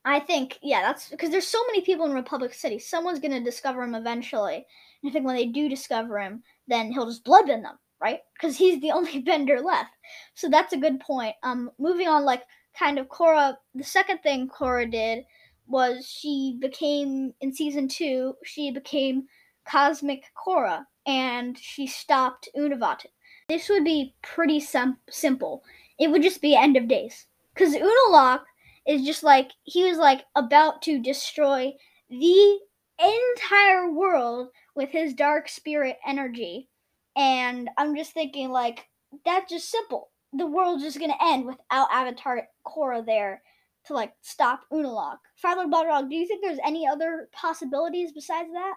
I 0.05 0.19
think 0.19 0.59
yeah, 0.63 0.83
that's 0.83 1.09
because 1.09 1.31
there's 1.31 1.47
so 1.47 1.63
many 1.69 1.83
people 1.83 2.07
in 2.07 2.13
Republic 2.13 2.53
City. 2.53 2.79
Someone's 2.79 3.21
gonna 3.21 3.41
discover 3.41 3.85
him 3.85 3.95
eventually. 3.95 4.67
And 5.03 5.11
I 5.11 5.13
think 5.13 5.25
when 5.25 5.37
they 5.37 5.47
do 5.47 5.69
discover 5.69 6.19
him, 6.19 6.43
then 6.67 6.91
he'll 6.93 7.07
just 7.07 7.25
bloodbend 7.25 7.63
them, 7.63 7.79
right? 8.01 8.21
Because 8.35 8.57
he's 8.57 8.81
the 8.81 8.91
only 8.91 9.21
bender 9.25 9.61
left. 9.61 9.91
So 10.35 10.49
that's 10.49 10.73
a 10.73 10.79
good 10.79 10.99
point. 10.99 11.37
Um, 11.45 11.71
moving 11.79 12.09
on, 12.09 12.25
like 12.25 12.43
kind 12.79 12.99
of 12.99 13.09
Korra, 13.09 13.57
The 13.75 13.85
second 13.85 14.19
thing 14.19 14.49
Korra 14.49 14.91
did 14.91 15.25
was 15.67 16.07
she 16.07 16.59
became 16.61 17.35
in 17.41 17.53
season 17.53 17.89
two. 17.89 18.37
She 18.45 18.71
became 18.71 19.27
Cosmic 19.65 20.25
Korra 20.37 20.87
and 21.07 21.59
she 21.59 21.87
stopped 21.87 22.49
Unavaatu. 22.57 23.07
This 23.49 23.69
would 23.69 23.85
be 23.85 24.15
pretty 24.23 24.61
sim- 24.61 24.99
simple. 25.11 25.65
It 25.99 26.11
would 26.11 26.23
just 26.23 26.41
be 26.41 26.57
end 26.57 26.77
of 26.77 26.89
days, 26.89 27.27
because 27.55 27.75
Unalaq 27.75 28.43
is 28.87 29.05
just 29.05 29.23
like 29.23 29.51
he 29.65 29.85
was 29.85 29.99
like 29.99 30.25
about 30.35 30.83
to 30.83 31.01
destroy 31.01 31.73
the 32.09 32.59
entire 32.99 33.91
world 33.91 34.49
with 34.75 34.91
his 34.91 35.15
dark 35.15 35.49
spirit 35.49 35.99
energy. 36.07 36.69
And 37.17 37.69
I'm 37.77 37.97
just 37.97 38.13
thinking 38.13 38.51
like 38.51 38.89
that's 39.25 39.51
just 39.51 39.71
simple 39.71 40.12
the 40.33 40.47
world's 40.47 40.83
just 40.83 40.99
gonna 40.99 41.19
end 41.21 41.47
without 41.47 41.93
Avatar 41.93 42.49
Korra 42.67 43.05
there 43.05 43.43
to 43.87 43.95
like 43.95 44.15
stop 44.23 44.65
Unalaq. 44.73 45.19
Firelord 45.43 45.71
Balrog, 45.73 46.09
do 46.09 46.17
you 46.17 46.27
think 46.27 46.43
there's 46.43 46.63
any 46.65 46.87
other 46.87 47.29
possibilities 47.33 48.13
besides 48.13 48.49
that? 48.53 48.75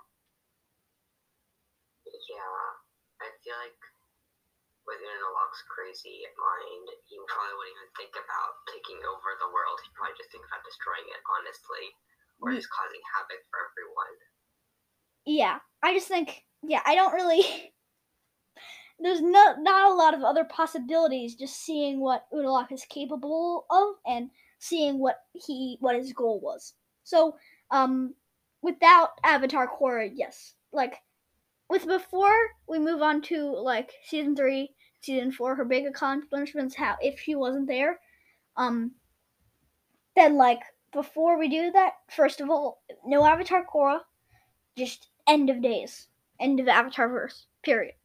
Yeah, 2.06 2.66
I 3.22 3.30
feel 3.44 3.56
like 3.62 3.78
with 4.86 5.02
Unalaq's 5.02 5.62
crazy 5.70 6.26
mind, 6.38 6.88
he 7.10 7.18
probably 7.26 7.54
wouldn't 7.58 7.76
even 7.78 7.90
think 7.98 8.14
about 8.18 8.52
taking 8.70 9.02
over 9.06 9.34
the 9.42 9.50
world. 9.50 9.78
He'd 9.82 9.98
probably 9.98 10.18
just 10.18 10.30
think 10.34 10.46
about 10.46 10.62
destroying 10.66 11.10
it, 11.10 11.22
honestly, 11.26 11.86
or 12.42 12.54
just 12.54 12.70
causing 12.70 13.02
havoc 13.14 13.42
for 13.50 13.60
everyone. 13.70 14.16
Yeah, 15.26 15.58
I 15.82 15.94
just 15.98 16.10
think, 16.10 16.46
yeah, 16.62 16.86
I 16.86 16.94
don't 16.94 17.14
really. 17.14 17.46
there's 19.00 19.22
not 19.22 19.62
not 19.62 19.92
a 19.92 19.96
lot 19.96 20.14
of 20.14 20.24
other 20.24 20.46
possibilities. 20.46 21.36
Just 21.36 21.64
seeing 21.64 22.00
what 22.00 22.26
Unalaq 22.34 22.72
is 22.72 22.86
capable 22.90 23.66
of 23.70 23.96
and 24.06 24.30
seeing 24.60 25.00
what 25.00 25.20
he 25.34 25.78
what 25.80 25.96
his 25.96 26.14
goal 26.14 26.40
was. 26.40 26.74
So, 27.04 27.38
um, 27.72 28.16
without 28.62 29.10
Avatar 29.24 29.68
Korra, 29.68 30.10
yes, 30.14 30.56
like 30.72 31.02
with 31.70 31.88
before 31.88 32.36
we 32.68 32.80
move 32.80 33.02
on 33.02 33.22
to 33.24 33.52
like 33.52 33.92
season 34.06 34.36
three, 34.36 34.74
season 35.02 35.32
four, 35.32 35.56
her 35.56 35.66
big 35.66 35.86
accomplishments. 35.86 36.76
How 36.76 36.96
if 37.02 37.20
she 37.20 37.36
wasn't 37.36 37.68
there, 37.68 38.00
um, 38.56 38.92
then 40.16 40.36
like 40.38 40.62
before 40.94 41.38
we 41.38 41.50
do 41.50 41.72
that, 41.72 41.94
first 42.10 42.40
of 42.40 42.50
all, 42.50 42.82
no 43.06 43.26
Avatar 43.26 43.66
Korra, 43.66 44.00
just 44.78 45.10
end 45.28 45.50
of 45.50 45.62
days, 45.62 46.08
end 46.40 46.62
of 46.62 46.70
Avatar 46.70 47.10
verse, 47.10 47.48
period. 47.62 47.96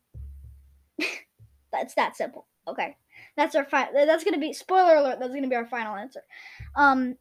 That's 1.73 1.95
that 1.95 2.17
simple. 2.17 2.47
Okay. 2.67 2.97
That's 3.37 3.55
our 3.55 3.65
final. 3.65 4.07
That's 4.07 4.25
gonna 4.25 4.39
be 4.39 4.53
spoiler 4.53 4.97
alert. 4.97 5.19
That's 5.21 5.35
gonna 5.35 5.49
be 5.49 5.57
our 5.57 5.67
final 5.67 5.97
answer. 5.97 6.23
Um, 6.75 7.17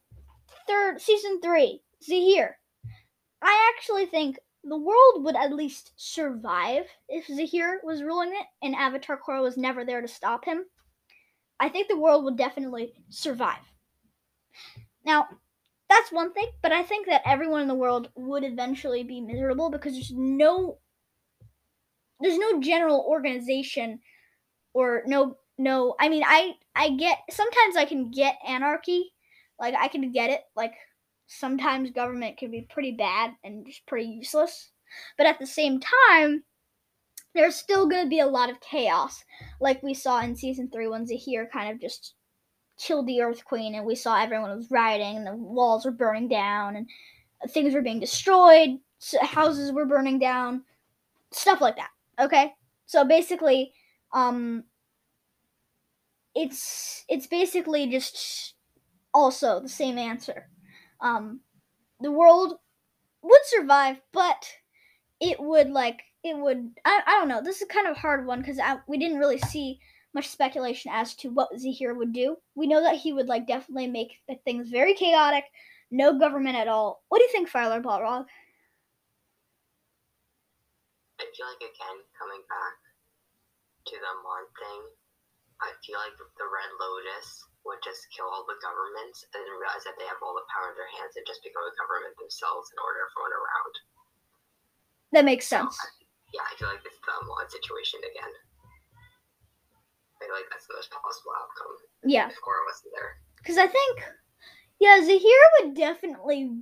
third 0.68 1.02
season 1.02 1.42
three. 1.42 1.82
Zahir. 2.04 2.58
I 3.42 3.74
actually 3.74 4.06
think 4.06 4.38
the 4.64 4.78
world 4.78 5.24
would 5.24 5.36
at 5.36 5.54
least 5.54 5.94
survive 5.96 6.86
if 7.08 7.28
Zahir 7.28 7.80
was 7.84 8.04
ruling 8.04 8.30
it 8.34 8.46
and 8.62 8.76
Avatar 8.76 9.18
Korra 9.18 9.42
was 9.42 9.58
never 9.58 9.86
there 9.86 10.02
to 10.02 10.08
stop 10.08 10.46
him. 10.46 10.66
I 11.60 11.70
think 11.70 11.88
the 11.88 11.98
world 11.98 12.24
would 12.24 12.38
definitely 12.38 12.94
survive. 13.10 13.60
Now, 15.06 15.28
that's 15.90 16.12
one 16.12 16.34
thing, 16.34 16.50
but 16.62 16.72
I 16.72 16.84
think 16.84 17.08
that 17.08 17.24
everyone 17.26 17.62
in 17.62 17.68
the 17.68 17.74
world 17.74 18.10
would 18.16 18.44
eventually 18.44 19.04
be 19.04 19.22
miserable 19.22 19.70
because 19.70 19.94
there's 19.94 20.12
no 20.12 20.78
there's 22.22 22.38
no 22.38 22.60
general 22.60 23.06
organization 23.08 24.00
or 24.74 25.04
no 25.06 25.38
no 25.58 25.96
I 26.00 26.10
mean 26.10 26.24
I 26.26 26.54
I 26.76 26.92
get 26.92 27.20
sometimes 27.30 27.76
I 27.76 27.86
can 27.86 28.12
get 28.12 28.38
anarchy 28.48 29.14
Like 29.60 29.76
I 29.78 29.88
can 29.88 30.12
get 30.12 30.30
it. 30.30 30.42
Like 30.56 30.74
sometimes 31.28 31.92
government 31.92 32.38
can 32.38 32.52
be 32.52 32.62
pretty 32.70 32.92
bad 32.94 33.32
and 33.44 33.66
just 33.66 33.86
pretty 33.86 34.08
useless. 34.08 34.72
But 35.18 35.28
at 35.28 35.38
the 35.40 35.46
same 35.46 35.80
time, 36.12 36.44
there's 37.36 37.56
still 37.56 37.88
going 37.88 38.04
to 38.04 38.10
be 38.10 38.20
a 38.22 38.28
lot 38.28 38.50
of 38.50 38.60
chaos, 38.60 39.24
like 39.62 39.84
we 39.84 39.94
saw 39.94 40.20
in 40.22 40.36
season 40.36 40.70
three 40.72 40.88
when 40.88 41.06
Zahir 41.06 41.48
kind 41.52 41.72
of 41.72 41.80
just 41.80 42.16
killed 42.78 43.06
the 43.08 43.22
Earth 43.22 43.46
Queen, 43.46 43.76
and 43.76 43.86
we 43.86 43.96
saw 43.96 44.20
everyone 44.20 44.56
was 44.56 44.72
rioting, 44.72 45.18
and 45.18 45.28
the 45.28 45.36
walls 45.36 45.86
were 45.86 45.92
burning 45.92 46.28
down, 46.28 46.76
and 46.76 46.90
things 47.52 47.74
were 47.74 47.84
being 47.84 48.00
destroyed, 48.00 48.80
houses 49.22 49.72
were 49.72 49.86
burning 49.86 50.18
down, 50.18 50.64
stuff 51.32 51.62
like 51.62 51.76
that. 51.76 51.92
Okay, 52.20 52.54
so 52.88 53.06
basically, 53.06 53.74
um, 54.14 54.64
it's 56.36 57.06
it's 57.10 57.28
basically 57.28 57.88
just 57.88 58.54
also 59.14 59.60
the 59.60 59.70
same 59.70 59.98
answer. 59.98 60.50
Um, 61.02 61.42
the 62.00 62.12
world 62.12 62.56
would 63.22 63.42
survive, 63.46 63.98
but 64.14 64.52
it 65.20 65.40
would 65.40 65.70
like 65.70 66.02
it 66.24 66.38
would 66.38 66.72
I, 66.86 67.02
I 67.06 67.20
don't 67.20 67.28
know 67.28 67.42
this 67.42 67.62
is 67.62 67.68
kind 67.68 67.88
of 67.88 67.96
a 67.96 68.00
hard 68.00 68.26
one 68.26 68.40
because 68.40 68.60
we 68.88 68.98
didn't 68.98 69.20
really 69.20 69.40
see 69.40 69.80
much 70.14 70.28
speculation 70.28 70.92
as 70.94 71.14
to 71.16 71.30
what 71.30 71.50
Zahir 71.58 71.94
would 71.94 72.14
do. 72.14 72.38
We 72.56 72.68
know 72.68 72.82
that 72.82 72.96
he 72.96 73.14
would 73.14 73.28
like 73.28 73.48
definitely 73.48 73.88
make 73.88 74.14
things 74.44 74.70
very 74.70 74.94
chaotic, 74.94 75.44
no 75.92 76.18
government 76.18 76.56
at 76.56 76.68
all. 76.68 77.04
What 77.10 77.20
do 77.20 77.26
you 77.26 77.32
think, 77.32 77.50
Firelord 77.50 77.84
Balrog? 77.84 78.26
I 81.20 81.26
feel 81.36 81.48
like 81.48 81.58
again 81.58 82.00
coming 82.18 82.42
back 82.48 82.89
to 83.90 83.98
the 83.98 84.14
Mon 84.22 84.46
thing, 84.54 84.82
I 85.60 85.74
feel 85.84 86.00
like 86.00 86.16
the 86.16 86.48
Red 86.48 86.72
Lotus 86.78 87.28
would 87.68 87.82
just 87.84 88.06
kill 88.16 88.30
all 88.30 88.48
the 88.48 88.56
governments 88.64 89.26
and 89.34 89.44
realize 89.60 89.84
that 89.84 90.00
they 90.00 90.08
have 90.08 90.22
all 90.24 90.38
the 90.38 90.48
power 90.48 90.72
in 90.72 90.78
their 90.80 90.94
hands 90.96 91.18
and 91.20 91.28
just 91.28 91.44
become 91.44 91.66
a 91.66 91.74
government 91.76 92.16
themselves 92.16 92.72
in 92.72 92.80
order 92.80 93.10
for 93.12 93.28
one 93.28 93.36
around. 93.36 93.74
That 95.12 95.28
makes 95.28 95.50
sense. 95.50 95.76
So, 95.76 95.90
yeah, 96.32 96.46
I 96.46 96.54
feel 96.56 96.70
like 96.72 96.86
it's 96.86 97.02
the 97.02 97.18
Mon 97.26 97.50
situation 97.50 98.00
again. 98.06 98.34
I 100.22 100.30
feel 100.30 100.36
like 100.38 100.48
that's 100.54 100.70
the 100.70 100.78
most 100.78 100.94
possible 100.94 101.34
outcome. 101.36 101.76
Yeah. 102.06 102.30
If 102.30 102.40
Korra 102.40 102.64
wasn't 102.70 102.94
there. 102.96 103.20
Because 103.42 103.58
I 103.58 103.68
think, 103.68 103.96
yeah, 104.80 105.02
Zahir 105.04 105.42
would 105.60 105.76
definitely 105.76 106.56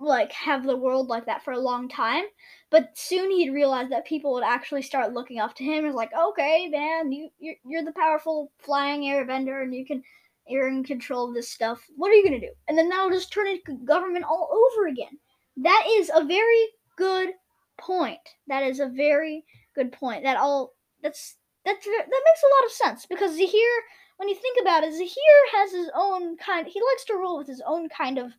like 0.00 0.32
have 0.32 0.64
the 0.64 0.76
world 0.76 1.08
like 1.08 1.24
that 1.26 1.44
for 1.44 1.52
a 1.52 1.60
long 1.60 1.88
time, 1.88 2.24
but 2.70 2.90
soon 2.94 3.30
he'd 3.30 3.50
realize 3.50 3.88
that 3.90 4.06
people 4.06 4.32
would 4.32 4.44
actually 4.44 4.82
start 4.82 5.12
looking 5.12 5.38
up 5.38 5.54
to 5.56 5.64
him 5.64 5.86
as 5.86 5.94
like, 5.94 6.10
okay, 6.12 6.68
man, 6.68 7.12
you 7.12 7.30
you're, 7.38 7.54
you're 7.64 7.84
the 7.84 7.92
powerful 7.92 8.50
flying 8.58 9.06
air 9.08 9.24
airbender, 9.24 9.62
and 9.62 9.74
you 9.74 9.86
can 9.86 10.02
you're 10.48 10.68
in 10.68 10.84
control 10.84 11.28
of 11.28 11.34
this 11.34 11.50
stuff. 11.50 11.84
What 11.96 12.10
are 12.10 12.14
you 12.14 12.24
gonna 12.24 12.40
do? 12.40 12.52
And 12.68 12.76
then 12.76 12.88
that'll 12.88 13.10
just 13.10 13.32
turn 13.32 13.48
into 13.48 13.84
government 13.84 14.24
all 14.24 14.48
over 14.52 14.88
again. 14.88 15.18
That 15.56 15.84
is 15.88 16.10
a 16.14 16.24
very 16.24 16.66
good 16.96 17.30
point. 17.78 18.20
That 18.48 18.62
is 18.62 18.80
a 18.80 18.88
very 18.88 19.44
good 19.74 19.92
point. 19.92 20.24
That 20.24 20.36
all 20.36 20.74
that's 21.02 21.36
that's 21.64 21.84
that 21.84 22.08
makes 22.08 22.42
a 22.42 22.54
lot 22.54 22.66
of 22.66 22.72
sense 22.72 23.06
because 23.06 23.36
Zahir, 23.36 23.70
when 24.16 24.28
you 24.28 24.34
think 24.34 24.58
about 24.60 24.84
it, 24.84 24.92
Zahir 24.92 25.40
has 25.54 25.72
his 25.72 25.90
own 25.94 26.36
kind. 26.36 26.66
He 26.66 26.80
likes 26.80 27.04
to 27.06 27.14
rule 27.14 27.38
with 27.38 27.46
his 27.46 27.62
own 27.66 27.88
kind 27.88 28.18
of. 28.18 28.32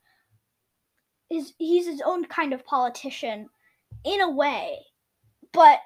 His 1.29 1.53
he's 1.57 1.85
his 1.85 2.01
own 2.05 2.23
kind 2.25 2.53
of 2.53 2.65
politician, 2.65 3.49
in 4.05 4.21
a 4.21 4.29
way, 4.29 4.79
but 5.53 5.79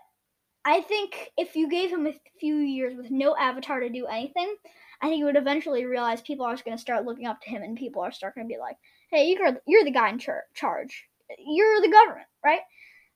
I 0.64 0.82
think 0.82 1.32
if 1.38 1.56
you 1.56 1.70
gave 1.70 1.90
him 1.90 2.06
a 2.06 2.20
few 2.40 2.58
years 2.58 2.96
with 2.96 3.10
no 3.10 3.36
avatar 3.36 3.80
to 3.80 3.90
do 3.90 4.06
anything, 4.06 4.56
I 5.02 5.08
think 5.08 5.18
he 5.18 5.24
would 5.24 5.36
eventually 5.36 5.86
realize 5.86 6.22
people 6.22 6.46
are 6.46 6.54
just 6.54 6.66
going 6.66 6.78
to 6.78 6.82
start 6.82 7.06
looking 7.06 7.26
up 7.26 7.42
to 7.42 7.50
him, 7.50 7.64
and 7.64 7.76
people 7.76 8.04
are 8.04 8.12
starting 8.12 8.44
to 8.44 8.48
be 8.48 8.60
like, 8.60 8.78
"Hey, 9.10 9.30
you're 9.30 9.58
you're 9.66 9.84
the 9.84 9.92
guy 9.92 10.10
in 10.10 10.20
char- 10.20 10.46
charge. 10.54 11.06
You're 11.40 11.82
the 11.82 11.90
government, 11.90 12.28
right?" 12.46 12.62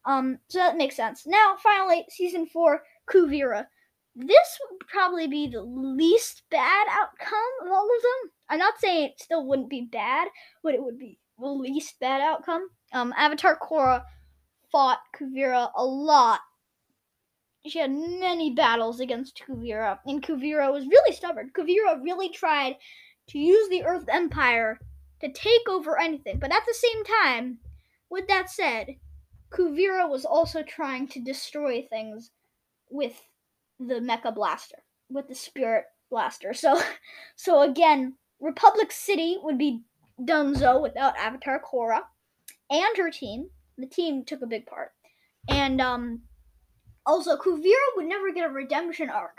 Um, 0.05 0.39
so 0.49 0.59
that 0.59 0.77
makes 0.77 0.95
sense. 0.95 1.25
Now, 1.27 1.55
finally, 1.61 2.05
season 2.09 2.47
four, 2.47 2.83
Kuvira. 3.09 3.65
This 4.15 4.59
would 4.71 4.87
probably 4.87 5.27
be 5.27 5.47
the 5.47 5.61
least 5.61 6.43
bad 6.49 6.87
outcome 6.89 7.39
of 7.65 7.71
all 7.71 7.83
of 7.83 8.01
them. 8.01 8.31
I'm 8.49 8.59
not 8.59 8.79
saying 8.79 9.05
it 9.05 9.19
still 9.19 9.45
wouldn't 9.45 9.69
be 9.69 9.89
bad, 9.91 10.29
but 10.63 10.73
it 10.73 10.81
would 10.81 10.97
be 10.97 11.19
the 11.37 11.47
least 11.47 11.99
bad 11.99 12.21
outcome. 12.21 12.69
Um, 12.93 13.13
Avatar 13.17 13.59
Korra 13.59 14.03
fought 14.75 14.99
Kuvira 15.17 15.71
a 15.73 15.85
lot. 15.85 16.41
She 17.65 17.79
had 17.79 17.91
many 17.91 18.53
battles 18.53 18.99
against 18.99 19.41
Kuvira, 19.47 19.99
and 20.05 20.21
Kuvira 20.21 20.69
was 20.69 20.85
really 20.85 21.15
stubborn. 21.15 21.49
Kuvira 21.55 22.03
really 22.03 22.27
tried 22.27 22.75
to 23.27 23.39
use 23.39 23.69
the 23.69 23.85
Earth 23.85 24.03
Empire 24.09 24.77
to 25.21 25.31
take 25.31 25.69
over 25.69 25.97
anything, 25.97 26.39
but 26.39 26.51
at 26.51 26.63
the 26.67 26.73
same 26.73 27.05
time, 27.05 27.59
with 28.09 28.27
that 28.27 28.49
said, 28.49 28.97
Kuvira 29.49 30.09
was 30.09 30.25
also 30.25 30.61
trying 30.61 31.07
to 31.07 31.21
destroy 31.21 31.87
things 31.89 32.31
with 32.89 33.13
the 33.79 34.01
Mecha 34.01 34.35
Blaster, 34.35 34.83
with 35.09 35.29
the 35.29 35.35
Spirit 35.35 35.85
Blaster. 36.11 36.53
So, 36.53 36.81
so 37.37 37.61
again, 37.61 38.15
Republic 38.41 38.91
City 38.91 39.37
would 39.41 39.57
be 39.57 39.83
Dunzo 40.19 40.81
without 40.81 41.15
Avatar 41.15 41.61
Korra 41.61 42.01
and 42.69 42.97
her 42.97 43.09
team. 43.09 43.51
The 43.77 43.87
team 43.87 44.23
took 44.23 44.41
a 44.41 44.47
big 44.47 44.65
part, 44.65 44.91
and 45.49 45.81
um, 45.81 46.21
also 47.05 47.37
Kuvira 47.37 47.95
would 47.95 48.05
never 48.05 48.31
get 48.31 48.49
a 48.49 48.53
redemption 48.53 49.09
arc, 49.09 49.37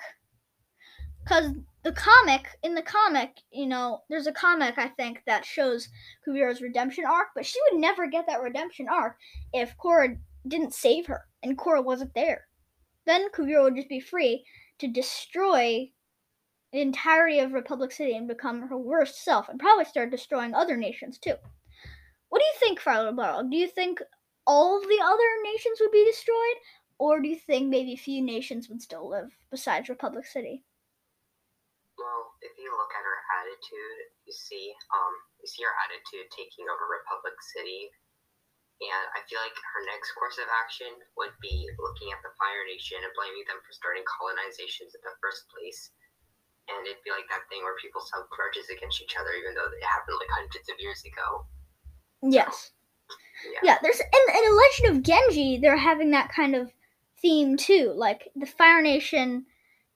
because 1.23 1.53
the 1.85 1.93
comic 1.93 2.49
in 2.63 2.75
the 2.75 2.83
comic, 2.83 3.41
you 3.51 3.67
know, 3.67 4.03
there's 4.11 4.27
a 4.27 4.33
comic 4.33 4.77
I 4.77 4.89
think 4.89 5.23
that 5.27 5.45
shows 5.45 5.89
Kuvira's 6.27 6.61
redemption 6.61 7.05
arc, 7.05 7.29
but 7.35 7.47
she 7.47 7.59
would 7.71 7.81
never 7.81 8.09
get 8.09 8.27
that 8.27 8.43
redemption 8.43 8.89
arc 8.89 9.17
if 9.53 9.77
Korra 9.79 10.19
didn't 10.49 10.75
save 10.75 11.07
her 11.07 11.27
and 11.43 11.57
Korra 11.57 11.85
wasn't 11.85 12.15
there. 12.15 12.47
Then 13.07 13.31
Kuvira 13.31 13.63
would 13.63 13.77
just 13.77 13.89
be 13.89 14.01
free 14.01 14.45
to 14.81 14.89
destroy 14.89 15.91
the 16.73 16.81
entirety 16.81 17.39
of 17.39 17.53
Republic 17.53 17.93
City 17.93 18.17
and 18.17 18.29
become 18.29 18.69
her 18.69 18.77
worst 18.77 19.25
self, 19.25 19.49
and 19.49 19.59
probably 19.59 19.85
start 19.85 20.11
destroying 20.11 20.53
other 20.53 20.77
nations 20.77 21.19
too. 21.19 21.37
What 22.29 22.41
do 22.41 22.45
you 22.45 22.55
think, 22.59 22.81
Firelord 22.81 23.15
Balrog? 23.15 23.51
Do 23.51 23.57
you 23.57 23.69
think 23.69 24.01
all 24.47 24.79
of 24.79 24.89
the 24.89 25.01
other 25.03 25.31
nations 25.43 25.79
would 25.81 25.91
be 25.91 26.07
destroyed, 26.07 26.59
or 26.99 27.21
do 27.21 27.29
you 27.29 27.37
think 27.37 27.69
maybe 27.69 27.93
a 27.93 28.01
few 28.01 28.23
nations 28.23 28.69
would 28.69 28.81
still 28.81 29.11
live 29.11 29.35
besides 29.51 29.91
Republic 29.91 30.25
City? 30.25 30.65
Well, 31.99 32.33
if 32.41 32.55
you 32.57 32.71
look 32.71 32.93
at 32.95 33.05
her 33.05 33.21
attitude, 33.43 34.01
you 34.25 34.33
see, 34.33 34.73
um, 34.95 35.15
you 35.43 35.49
see 35.49 35.65
her 35.65 35.77
attitude 35.89 36.29
taking 36.33 36.69
over 36.71 36.87
Republic 36.87 37.37
City, 37.57 37.91
and 38.85 39.05
I 39.17 39.25
feel 39.25 39.41
like 39.41 39.57
her 39.57 39.83
next 39.89 40.13
course 40.13 40.37
of 40.37 40.49
action 40.53 40.93
would 41.17 41.33
be 41.41 41.65
looking 41.81 42.13
at 42.13 42.21
the 42.21 42.37
Fire 42.37 42.65
Nation 42.69 43.01
and 43.01 43.13
blaming 43.17 43.49
them 43.49 43.61
for 43.65 43.73
starting 43.73 44.05
colonizations 44.05 44.93
in 44.93 45.01
the 45.01 45.17
first 45.25 45.49
place. 45.49 45.97
And 46.69 46.85
it'd 46.85 47.01
be 47.07 47.15
like 47.15 47.25
that 47.33 47.49
thing 47.49 47.65
where 47.65 47.79
people 47.81 48.05
held 48.13 48.29
grudges 48.29 48.69
against 48.69 49.01
each 49.01 49.17
other, 49.17 49.33
even 49.33 49.57
though 49.57 49.71
it 49.71 49.81
happened 49.81 50.21
like 50.21 50.29
hundreds 50.35 50.69
of 50.69 50.77
years 50.77 51.01
ago. 51.09 51.49
Yes. 52.21 52.76
Yeah. 53.63 53.71
yeah, 53.73 53.79
there's 53.83 54.01
in, 54.01 54.37
in 54.37 54.53
a 54.53 54.55
Legend 54.55 54.97
of 54.97 55.03
Genji, 55.03 55.59
they're 55.59 55.77
having 55.77 56.11
that 56.13 56.33
kind 56.33 56.55
of 56.55 56.73
theme 57.21 57.57
too. 57.57 57.93
Like 57.95 58.29
the 58.37 58.47
Fire 58.47 58.83
Nation 58.83 59.47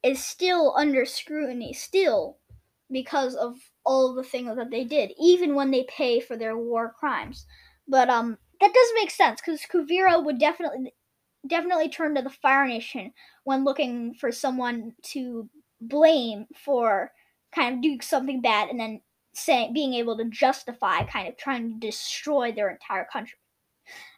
is 0.03 0.23
still 0.23 0.75
under 0.77 1.05
scrutiny, 1.05 1.73
still 1.73 2.39
because 2.91 3.35
of 3.35 3.57
all 3.85 4.15
the 4.15 4.25
things 4.25 4.57
that 4.57 4.71
they 4.71 4.85
did, 4.85 5.13
even 5.19 5.55
when 5.55 5.71
they 5.71 5.85
pay 5.85 6.21
for 6.21 6.37
their 6.37 6.57
war 6.57 6.95
crimes. 6.99 7.47
But 7.87 8.09
um, 8.09 8.39
that 8.61 8.75
does 8.75 8.89
make 8.95 9.11
sense 9.11 9.41
because 9.41 9.63
Kuvira 9.63 10.25
would 10.25 10.39
definitely 10.39 10.93
definitely 11.47 11.89
turn 11.89 12.15
to 12.15 12.23
the 12.23 12.31
Fire 12.31 12.67
Nation 12.67 13.13
when 13.45 13.65
looking 13.65 14.15
for 14.15 14.31
someone 14.31 14.93
to 15.03 15.49
blame 15.81 16.47
for 16.55 17.11
kind 17.55 17.77
of 17.77 17.83
doing 17.83 18.01
something 18.01 18.41
bad 18.41 18.69
and 18.69 18.79
then 18.79 19.01
saying 19.33 19.73
being 19.73 19.95
able 19.95 20.17
to 20.17 20.25
justify 20.25 21.05
kind 21.05 21.29
of 21.29 21.37
trying 21.37 21.73
to 21.73 21.87
destroy 21.87 22.53
their 22.53 22.71
entire 22.71 23.07
country. 23.13 23.39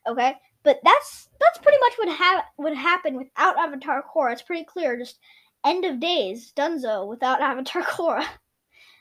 Okay? 0.07 0.35
But 0.63 0.81
that's 0.85 1.29
that's 1.41 1.59
pretty 1.59 1.79
much 1.81 1.93
what 1.97 2.17
ha- 2.17 2.47
would 2.59 2.77
happen 2.77 3.17
without 3.17 3.59
Avatar 3.59 4.03
Korra. 4.03 4.33
It's 4.33 4.43
pretty 4.43 4.65
clear. 4.65 4.97
Just 4.97 5.19
end 5.65 5.85
of 5.85 6.01
days, 6.01 6.53
Dunzo 6.57 7.07
without 7.09 7.41
Avatar 7.43 7.83
Korra. 7.83 8.25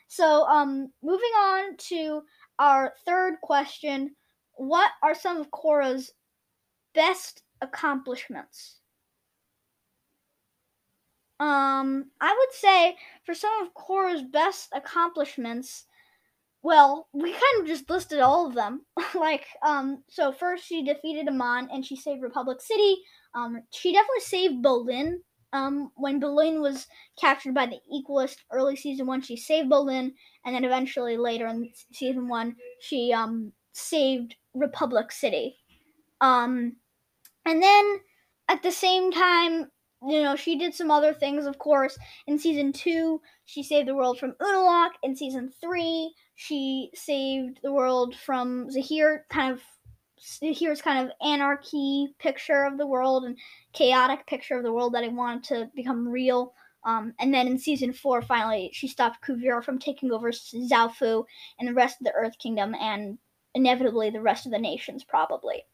So, 0.08 0.44
um, 0.46 0.92
moving 1.02 1.30
on 1.38 1.76
to 1.88 2.22
our 2.58 2.92
third 3.06 3.34
question: 3.42 4.14
What 4.54 4.90
are 5.02 5.14
some 5.14 5.38
of 5.38 5.50
Korra's 5.50 6.12
best 6.94 7.42
accomplishments? 7.60 8.78
Um, 11.38 12.10
I 12.20 12.36
would 12.38 12.54
say 12.54 12.96
for 13.24 13.34
some 13.34 13.50
of 13.62 13.74
Korra's 13.74 14.22
best 14.22 14.68
accomplishments, 14.72 15.86
well, 16.62 17.08
we 17.12 17.32
kind 17.32 17.60
of 17.60 17.66
just 17.66 17.90
listed 17.90 18.20
all 18.20 18.46
of 18.46 18.54
them. 18.54 18.86
like, 19.14 19.46
um, 19.66 20.04
so 20.08 20.32
first 20.32 20.64
she 20.64 20.84
defeated 20.84 21.28
Amon 21.28 21.68
and 21.72 21.84
she 21.84 21.96
saved 21.96 22.22
Republic 22.22 22.60
City. 22.60 22.96
Um, 23.34 23.62
she 23.70 23.92
definitely 23.92 24.20
saved 24.20 24.64
Bolin 24.64 25.20
Um, 25.52 25.90
when 25.96 26.20
Bolin 26.20 26.60
was 26.60 26.86
captured 27.20 27.54
by 27.54 27.66
the 27.66 27.80
Equalist 27.92 28.36
early 28.50 28.76
season 28.76 29.06
one, 29.06 29.20
she 29.22 29.36
saved 29.36 29.70
Bolin, 29.70 30.12
and 30.44 30.54
then 30.54 30.64
eventually 30.64 31.16
later 31.18 31.46
in 31.46 31.70
season 31.92 32.28
one, 32.28 32.56
she 32.80 33.12
um 33.12 33.52
saved 33.72 34.36
Republic 34.54 35.12
City. 35.12 35.56
Um, 36.20 36.76
and 37.44 37.62
then 37.62 38.00
at 38.48 38.62
the 38.62 38.72
same 38.72 39.12
time, 39.12 39.71
you 40.08 40.22
know, 40.22 40.36
she 40.36 40.56
did 40.56 40.74
some 40.74 40.90
other 40.90 41.14
things, 41.14 41.46
of 41.46 41.58
course. 41.58 41.98
In 42.26 42.38
season 42.38 42.72
two, 42.72 43.20
she 43.44 43.62
saved 43.62 43.88
the 43.88 43.94
world 43.94 44.18
from 44.18 44.34
Unalaq. 44.40 44.90
In 45.02 45.14
season 45.14 45.52
three, 45.60 46.14
she 46.34 46.90
saved 46.94 47.60
the 47.62 47.72
world 47.72 48.14
from 48.16 48.70
Zahir, 48.70 49.26
kind 49.30 49.52
of 49.52 49.60
Zahir's 50.20 50.82
kind 50.82 51.04
of 51.04 51.12
anarchy 51.24 52.14
picture 52.18 52.64
of 52.64 52.78
the 52.78 52.86
world 52.86 53.24
and 53.24 53.36
chaotic 53.72 54.26
picture 54.26 54.56
of 54.56 54.62
the 54.62 54.72
world 54.72 54.94
that 54.94 55.04
I 55.04 55.08
wanted 55.08 55.44
to 55.44 55.70
become 55.74 56.08
real. 56.08 56.54
Um, 56.84 57.14
and 57.20 57.32
then 57.32 57.46
in 57.46 57.58
season 57.58 57.92
four, 57.92 58.22
finally, 58.22 58.70
she 58.72 58.88
stopped 58.88 59.24
Kuvira 59.24 59.64
from 59.64 59.78
taking 59.78 60.10
over 60.10 60.32
Zaofu 60.32 61.24
and 61.58 61.68
the 61.68 61.74
rest 61.74 62.00
of 62.00 62.04
the 62.04 62.12
Earth 62.12 62.38
Kingdom, 62.38 62.74
and 62.74 63.18
inevitably 63.54 64.10
the 64.10 64.20
rest 64.20 64.46
of 64.46 64.52
the 64.52 64.58
nations, 64.58 65.04
probably. 65.04 65.64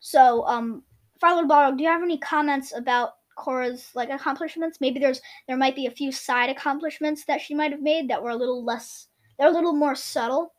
So, 0.00 0.44
um, 0.46 0.82
Firelord 1.22 1.48
Balrog, 1.48 1.76
do 1.76 1.84
you 1.84 1.90
have 1.90 2.02
any 2.02 2.18
comments 2.18 2.72
about 2.76 3.10
Korra's 3.38 3.90
like 3.94 4.10
accomplishments? 4.10 4.78
Maybe 4.80 5.00
there's 5.00 5.20
there 5.48 5.56
might 5.56 5.76
be 5.76 5.86
a 5.86 5.90
few 5.90 6.12
side 6.12 6.50
accomplishments 6.50 7.24
that 7.26 7.40
she 7.40 7.54
might 7.54 7.72
have 7.72 7.82
made 7.82 8.08
that 8.08 8.22
were 8.22 8.30
a 8.30 8.36
little 8.36 8.64
less, 8.64 9.08
they're 9.38 9.48
a 9.48 9.54
little 9.54 9.74
more 9.74 9.94
subtle. 9.94 10.54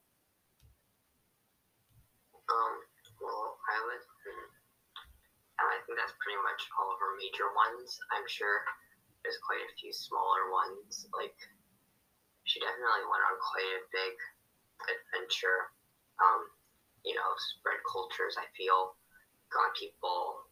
Um, 2.49 2.75
well, 3.21 3.57
I 3.71 3.77
would, 3.87 4.03
I 5.63 5.79
think 5.87 5.97
that's 5.97 6.13
pretty 6.19 6.39
much 6.43 6.61
all 6.77 6.91
of 6.91 6.99
her 6.99 7.15
major 7.17 7.47
ones. 7.55 7.97
I'm 8.11 8.27
sure 8.27 8.67
there's 9.23 9.39
quite 9.41 9.63
a 9.63 9.75
few 9.79 9.95
smaller 9.95 10.51
ones. 10.51 11.07
Like, 11.15 11.35
she 12.43 12.59
definitely 12.59 13.07
went 13.07 13.23
on 13.23 13.35
quite 13.39 13.71
a 13.79 13.87
big 13.95 14.15
adventure. 14.91 15.71
Um, 16.19 16.51
you 17.07 17.15
know, 17.15 17.31
spread 17.57 17.79
cultures. 17.87 18.35
I 18.35 18.47
feel 18.55 18.95
got 19.51 19.75
people. 19.75 20.47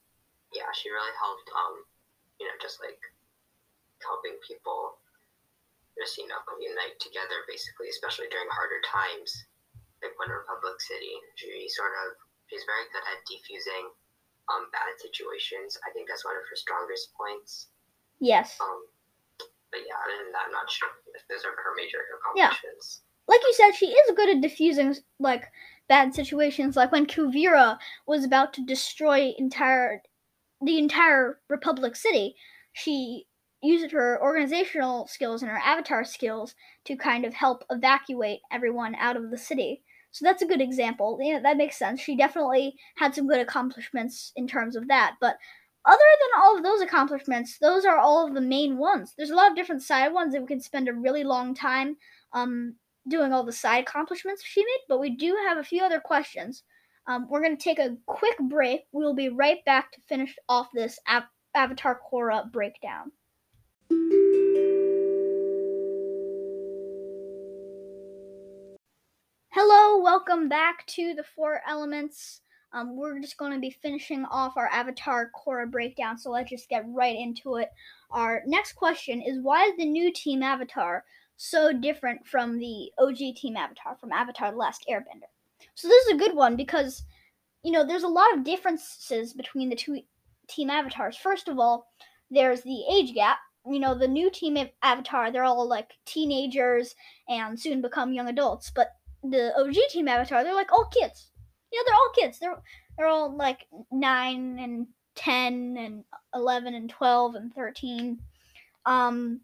Yeah, 0.51 0.67
she 0.75 0.91
really 0.91 1.15
helped. 1.19 1.47
Um, 1.51 1.75
you 2.41 2.49
know, 2.49 2.57
just 2.57 2.81
like 2.81 2.97
helping 4.01 4.41
people 4.41 4.97
just 5.93 6.17
you 6.17 6.25
know 6.25 6.41
unite 6.57 6.97
together, 6.97 7.45
basically, 7.45 7.93
especially 7.93 8.25
during 8.33 8.49
harder 8.49 8.81
times. 8.81 9.29
Like 10.01 10.17
when 10.17 10.33
Republic 10.33 10.81
City, 10.81 11.13
she 11.37 11.69
sort 11.69 11.93
of 11.93 12.17
she's 12.49 12.65
very 12.65 12.89
good 12.89 13.05
at 13.05 13.21
defusing 13.29 13.93
um, 14.49 14.73
bad 14.73 14.97
situations. 14.97 15.77
I 15.85 15.93
think 15.93 16.09
that's 16.09 16.25
one 16.25 16.33
of 16.33 16.49
her 16.49 16.57
strongest 16.57 17.13
points. 17.13 17.69
Yes. 18.17 18.57
Um, 18.57 18.89
but 19.69 19.85
yeah, 19.85 20.01
other 20.01 20.17
than 20.25 20.33
that, 20.33 20.49
I'm 20.49 20.57
not 20.57 20.73
sure 20.73 20.89
if 21.13 21.21
those 21.29 21.45
are 21.45 21.53
her 21.53 21.77
major 21.77 22.01
accomplishments. 22.17 23.05
Yeah. 23.05 23.07
Like 23.29 23.45
you 23.45 23.53
said, 23.53 23.77
she 23.77 23.93
is 23.93 24.17
good 24.17 24.29
at 24.29 24.41
diffusing 24.41 24.97
like 25.19 25.45
bad 25.87 26.13
situations. 26.13 26.75
Like 26.75 26.91
when 26.91 27.05
Kuvira 27.05 27.77
was 28.07 28.25
about 28.25 28.53
to 28.53 28.65
destroy 28.65 29.33
entire 29.37 30.01
the 30.63 30.77
entire 30.77 31.39
Republic 31.49 31.95
City, 31.95 32.35
she 32.73 33.25
used 33.61 33.91
her 33.91 34.21
organizational 34.21 35.07
skills 35.07 35.41
and 35.41 35.51
her 35.51 35.57
avatar 35.57 36.03
skills 36.03 36.55
to 36.85 36.95
kind 36.95 37.25
of 37.25 37.33
help 37.33 37.63
evacuate 37.69 38.39
everyone 38.51 38.95
out 38.95 39.15
of 39.15 39.29
the 39.29 39.37
city. 39.37 39.83
So 40.11 40.25
that's 40.25 40.41
a 40.41 40.47
good 40.47 40.61
example. 40.61 41.17
Yeah, 41.21 41.39
that 41.39 41.57
makes 41.57 41.77
sense. 41.77 42.01
She 42.01 42.17
definitely 42.17 42.75
had 42.97 43.15
some 43.15 43.27
good 43.27 43.39
accomplishments 43.39 44.33
in 44.35 44.47
terms 44.47 44.75
of 44.75 44.87
that. 44.87 45.15
But 45.21 45.37
other 45.85 45.97
than 45.97 46.41
all 46.41 46.57
of 46.57 46.63
those 46.63 46.81
accomplishments, 46.81 47.57
those 47.59 47.85
are 47.85 47.97
all 47.97 48.27
of 48.27 48.33
the 48.33 48.41
main 48.41 48.77
ones. 48.77 49.13
There's 49.17 49.31
a 49.31 49.35
lot 49.35 49.49
of 49.49 49.55
different 49.55 49.83
side 49.83 50.11
ones 50.13 50.33
that 50.33 50.41
we 50.41 50.47
could 50.47 50.63
spend 50.63 50.89
a 50.89 50.93
really 50.93 51.23
long 51.23 51.55
time 51.55 51.97
um, 52.33 52.75
doing 53.07 53.31
all 53.31 53.43
the 53.43 53.51
side 53.51 53.83
accomplishments 53.83 54.43
she 54.43 54.61
made, 54.61 54.81
but 54.89 54.99
we 54.99 55.15
do 55.15 55.35
have 55.47 55.57
a 55.57 55.63
few 55.63 55.83
other 55.83 55.99
questions. 55.99 56.63
Um, 57.07 57.27
we're 57.29 57.41
going 57.41 57.57
to 57.57 57.63
take 57.63 57.79
a 57.79 57.97
quick 58.05 58.37
break. 58.39 58.81
We'll 58.91 59.15
be 59.15 59.29
right 59.29 59.63
back 59.65 59.91
to 59.93 60.01
finish 60.07 60.35
off 60.47 60.67
this 60.73 60.99
Avatar 61.55 61.99
Korra 62.11 62.51
breakdown. 62.51 63.11
Hello, 69.49 70.01
welcome 70.01 70.47
back 70.47 70.85
to 70.87 71.13
the 71.15 71.23
Four 71.35 71.61
Elements. 71.67 72.41
Um, 72.73 72.95
we're 72.95 73.19
just 73.19 73.37
going 73.37 73.51
to 73.51 73.59
be 73.59 73.75
finishing 73.81 74.23
off 74.25 74.55
our 74.55 74.67
Avatar 74.67 75.31
Korra 75.35 75.69
breakdown, 75.69 76.17
so 76.17 76.29
let's 76.29 76.51
just 76.51 76.69
get 76.69 76.85
right 76.87 77.17
into 77.17 77.55
it. 77.55 77.69
Our 78.11 78.43
next 78.45 78.73
question 78.73 79.21
is 79.21 79.39
Why 79.41 79.65
is 79.65 79.73
the 79.77 79.85
new 79.85 80.13
Team 80.13 80.43
Avatar 80.43 81.03
so 81.35 81.73
different 81.73 82.27
from 82.27 82.59
the 82.59 82.91
OG 82.99 83.35
Team 83.35 83.57
Avatar, 83.57 83.97
from 83.99 84.11
Avatar 84.11 84.51
The 84.51 84.57
Last 84.57 84.85
Airbender? 84.89 85.30
So, 85.75 85.87
this 85.87 86.05
is 86.07 86.13
a 86.13 86.17
good 86.17 86.35
one 86.35 86.55
because, 86.55 87.03
you 87.63 87.71
know, 87.71 87.85
there's 87.85 88.03
a 88.03 88.07
lot 88.07 88.33
of 88.35 88.43
differences 88.43 89.33
between 89.33 89.69
the 89.69 89.75
two 89.75 90.01
Team 90.49 90.69
Avatars. 90.69 91.17
First 91.17 91.47
of 91.47 91.59
all, 91.59 91.87
there's 92.29 92.61
the 92.61 92.83
age 92.91 93.13
gap. 93.13 93.37
You 93.65 93.79
know, 93.79 93.93
the 93.93 94.07
new 94.07 94.31
Team 94.31 94.57
Avatar, 94.81 95.31
they're 95.31 95.43
all 95.43 95.67
like 95.67 95.91
teenagers 96.05 96.95
and 97.29 97.59
soon 97.59 97.81
become 97.81 98.11
young 98.11 98.27
adults, 98.27 98.71
but 98.73 98.89
the 99.23 99.53
OG 99.55 99.75
Team 99.91 100.07
Avatar, 100.07 100.43
they're 100.43 100.55
like 100.55 100.71
all 100.71 100.85
kids 100.85 101.31
you 101.71 101.79
know, 101.79 101.83
they're 101.87 101.95
all 101.95 102.11
kids. 102.15 102.39
They're 102.39 102.61
they're 102.97 103.07
all 103.07 103.35
like 103.35 103.67
nine 103.91 104.59
and 104.59 104.87
ten 105.15 105.77
and 105.77 106.03
eleven 106.35 106.75
and 106.75 106.89
twelve 106.89 107.35
and 107.35 107.53
thirteen. 107.53 108.19
Um, 108.85 109.41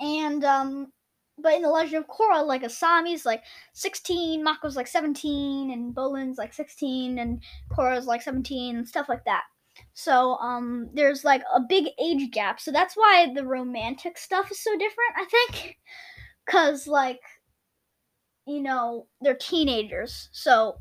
and 0.00 0.44
um, 0.44 0.92
but 1.38 1.54
in 1.54 1.62
the 1.62 1.70
Legend 1.70 2.04
of 2.04 2.08
Korra, 2.08 2.44
like 2.46 2.62
Asami's 2.62 3.26
like 3.26 3.42
sixteen, 3.72 4.44
Mako's 4.44 4.76
like 4.76 4.86
seventeen, 4.86 5.70
and 5.70 5.94
Bolin's 5.94 6.38
like 6.38 6.54
sixteen, 6.54 7.18
and 7.18 7.42
Korra's 7.70 8.06
like 8.06 8.22
seventeen, 8.22 8.76
and 8.76 8.88
stuff 8.88 9.08
like 9.08 9.24
that. 9.24 9.42
So 9.92 10.36
um, 10.36 10.88
there's 10.94 11.24
like 11.24 11.42
a 11.54 11.60
big 11.60 11.88
age 12.02 12.30
gap. 12.30 12.60
So 12.60 12.72
that's 12.72 12.94
why 12.94 13.32
the 13.34 13.44
romantic 13.44 14.16
stuff 14.16 14.50
is 14.50 14.62
so 14.62 14.72
different. 14.78 15.12
I 15.16 15.24
think, 15.24 15.78
cause 16.48 16.86
like, 16.86 17.20
you 18.46 18.62
know, 18.62 19.06
they're 19.20 19.36
teenagers, 19.36 20.30
so 20.32 20.76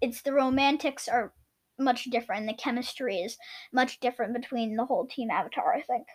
it's 0.00 0.22
the 0.22 0.32
romantics 0.32 1.06
are 1.06 1.32
much 1.78 2.04
different. 2.04 2.46
The 2.46 2.54
chemistry 2.54 3.18
is 3.18 3.38
much 3.72 4.00
different 4.00 4.34
between 4.34 4.76
the 4.76 4.84
whole 4.84 5.06
team 5.06 5.30
Avatar, 5.30 5.72
I 5.74 5.82
think. 5.82 6.06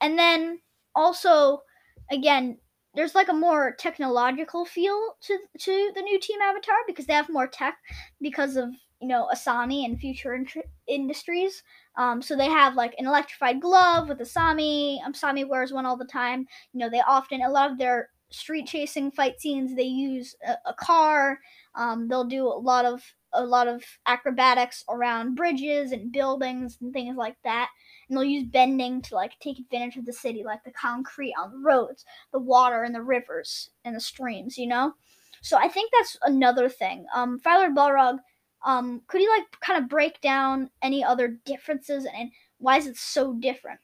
And 0.00 0.18
then 0.18 0.60
also, 0.94 1.62
again, 2.10 2.58
there's 2.96 3.14
like 3.14 3.28
a 3.28 3.34
more 3.34 3.72
technological 3.78 4.64
feel 4.64 5.16
to 5.22 5.38
to 5.60 5.92
the 5.94 6.02
new 6.02 6.18
team 6.20 6.40
Avatar 6.40 6.76
because 6.86 7.06
they 7.06 7.12
have 7.14 7.28
more 7.28 7.46
tech 7.46 7.76
because 8.20 8.56
of 8.56 8.70
you 9.00 9.08
know 9.08 9.28
Asami 9.34 9.84
and 9.84 9.98
Future 9.98 10.34
in- 10.34 10.46
Industries. 10.88 11.62
Um, 11.96 12.20
so 12.22 12.36
they 12.36 12.48
have 12.48 12.74
like 12.74 12.94
an 12.98 13.06
electrified 13.06 13.60
glove 13.60 14.08
with 14.08 14.18
Asami. 14.18 14.98
Asami 15.02 15.46
wears 15.48 15.72
one 15.72 15.86
all 15.86 15.96
the 15.96 16.04
time. 16.06 16.46
You 16.72 16.80
know 16.80 16.90
they 16.90 17.00
often 17.00 17.42
a 17.42 17.50
lot 17.50 17.70
of 17.70 17.78
their 17.78 18.10
street 18.30 18.66
chasing 18.66 19.10
fight 19.12 19.40
scenes 19.40 19.74
they 19.76 19.84
use 19.84 20.34
a, 20.46 20.54
a 20.70 20.74
car. 20.74 21.38
Um, 21.74 22.08
they'll 22.08 22.24
do 22.24 22.46
a 22.46 22.58
lot 22.58 22.84
of 22.84 23.02
a 23.32 23.44
lot 23.44 23.68
of 23.68 23.84
acrobatics 24.06 24.82
around 24.88 25.34
bridges 25.34 25.92
and 25.92 26.10
buildings 26.10 26.78
and 26.80 26.92
things 26.92 27.16
like 27.16 27.36
that. 27.44 27.68
And 28.08 28.16
they'll 28.16 28.24
use 28.24 28.44
bending 28.44 29.02
to 29.02 29.14
like 29.14 29.38
take 29.40 29.58
advantage 29.58 29.96
of 29.96 30.06
the 30.06 30.12
city, 30.12 30.44
like 30.44 30.64
the 30.64 30.70
concrete 30.70 31.34
on 31.38 31.50
the 31.50 31.58
roads, 31.58 32.04
the 32.32 32.38
water 32.38 32.82
and 32.82 32.94
the 32.94 33.02
rivers 33.02 33.70
and 33.84 33.96
the 33.96 34.00
streams, 34.00 34.56
you 34.56 34.66
know? 34.66 34.94
So 35.42 35.56
I 35.56 35.68
think 35.68 35.90
that's 35.92 36.16
another 36.22 36.68
thing. 36.68 37.06
Um, 37.14 37.40
Firelord 37.40 37.74
Balrog, 37.74 38.18
um, 38.64 39.02
could 39.06 39.20
you 39.20 39.30
like 39.30 39.46
kind 39.60 39.82
of 39.82 39.88
break 39.88 40.20
down 40.20 40.70
any 40.82 41.04
other 41.04 41.38
differences 41.44 42.06
and 42.06 42.30
why 42.58 42.78
is 42.78 42.86
it 42.86 42.96
so 42.96 43.34
different? 43.34 43.80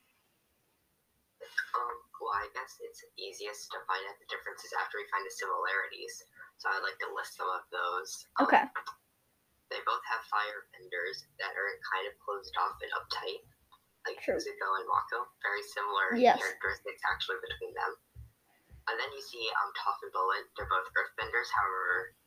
Um, 1.43 1.97
well, 2.19 2.35
I 2.35 2.49
guess 2.55 2.79
it's 2.81 3.05
easiest 3.19 3.71
to 3.75 3.79
find 3.87 4.03
out 4.09 4.17
the 4.19 4.31
differences 4.33 4.73
after 4.81 4.99
we 4.99 5.07
find 5.13 5.27
the 5.27 5.35
similarities. 5.35 6.15
So 6.59 6.71
I'd 6.71 6.87
like 6.87 6.99
to 7.03 7.11
list 7.15 7.37
some 7.37 7.51
of 7.51 7.63
those. 7.75 8.11
Um, 8.39 8.47
okay. 8.47 8.65
They 9.71 9.81
both 9.89 10.05
have 10.11 10.23
fire 10.29 10.69
benders 10.77 11.25
that 11.41 11.53
are 11.57 11.71
kind 11.95 12.05
of 12.05 12.15
closed 12.21 12.53
off 12.61 12.77
and 12.85 12.93
uptight, 12.93 13.41
like 14.07 14.19
True. 14.23 14.39
Zuko 14.39 14.69
and 14.79 14.87
Mako. 14.89 15.27
Very 15.43 15.63
similar 15.63 16.07
yes. 16.19 16.39
characteristics 16.39 17.03
actually 17.07 17.39
between 17.43 17.75
them. 17.75 17.93
And 18.91 18.99
then 18.99 19.11
you 19.15 19.23
see 19.23 19.47
um, 19.63 19.71
Toph 19.79 20.03
and 20.03 20.11
Bolin. 20.11 20.43
They're 20.59 20.67
both 20.67 20.91
earthbenders, 20.99 21.47
however, 21.55 22.19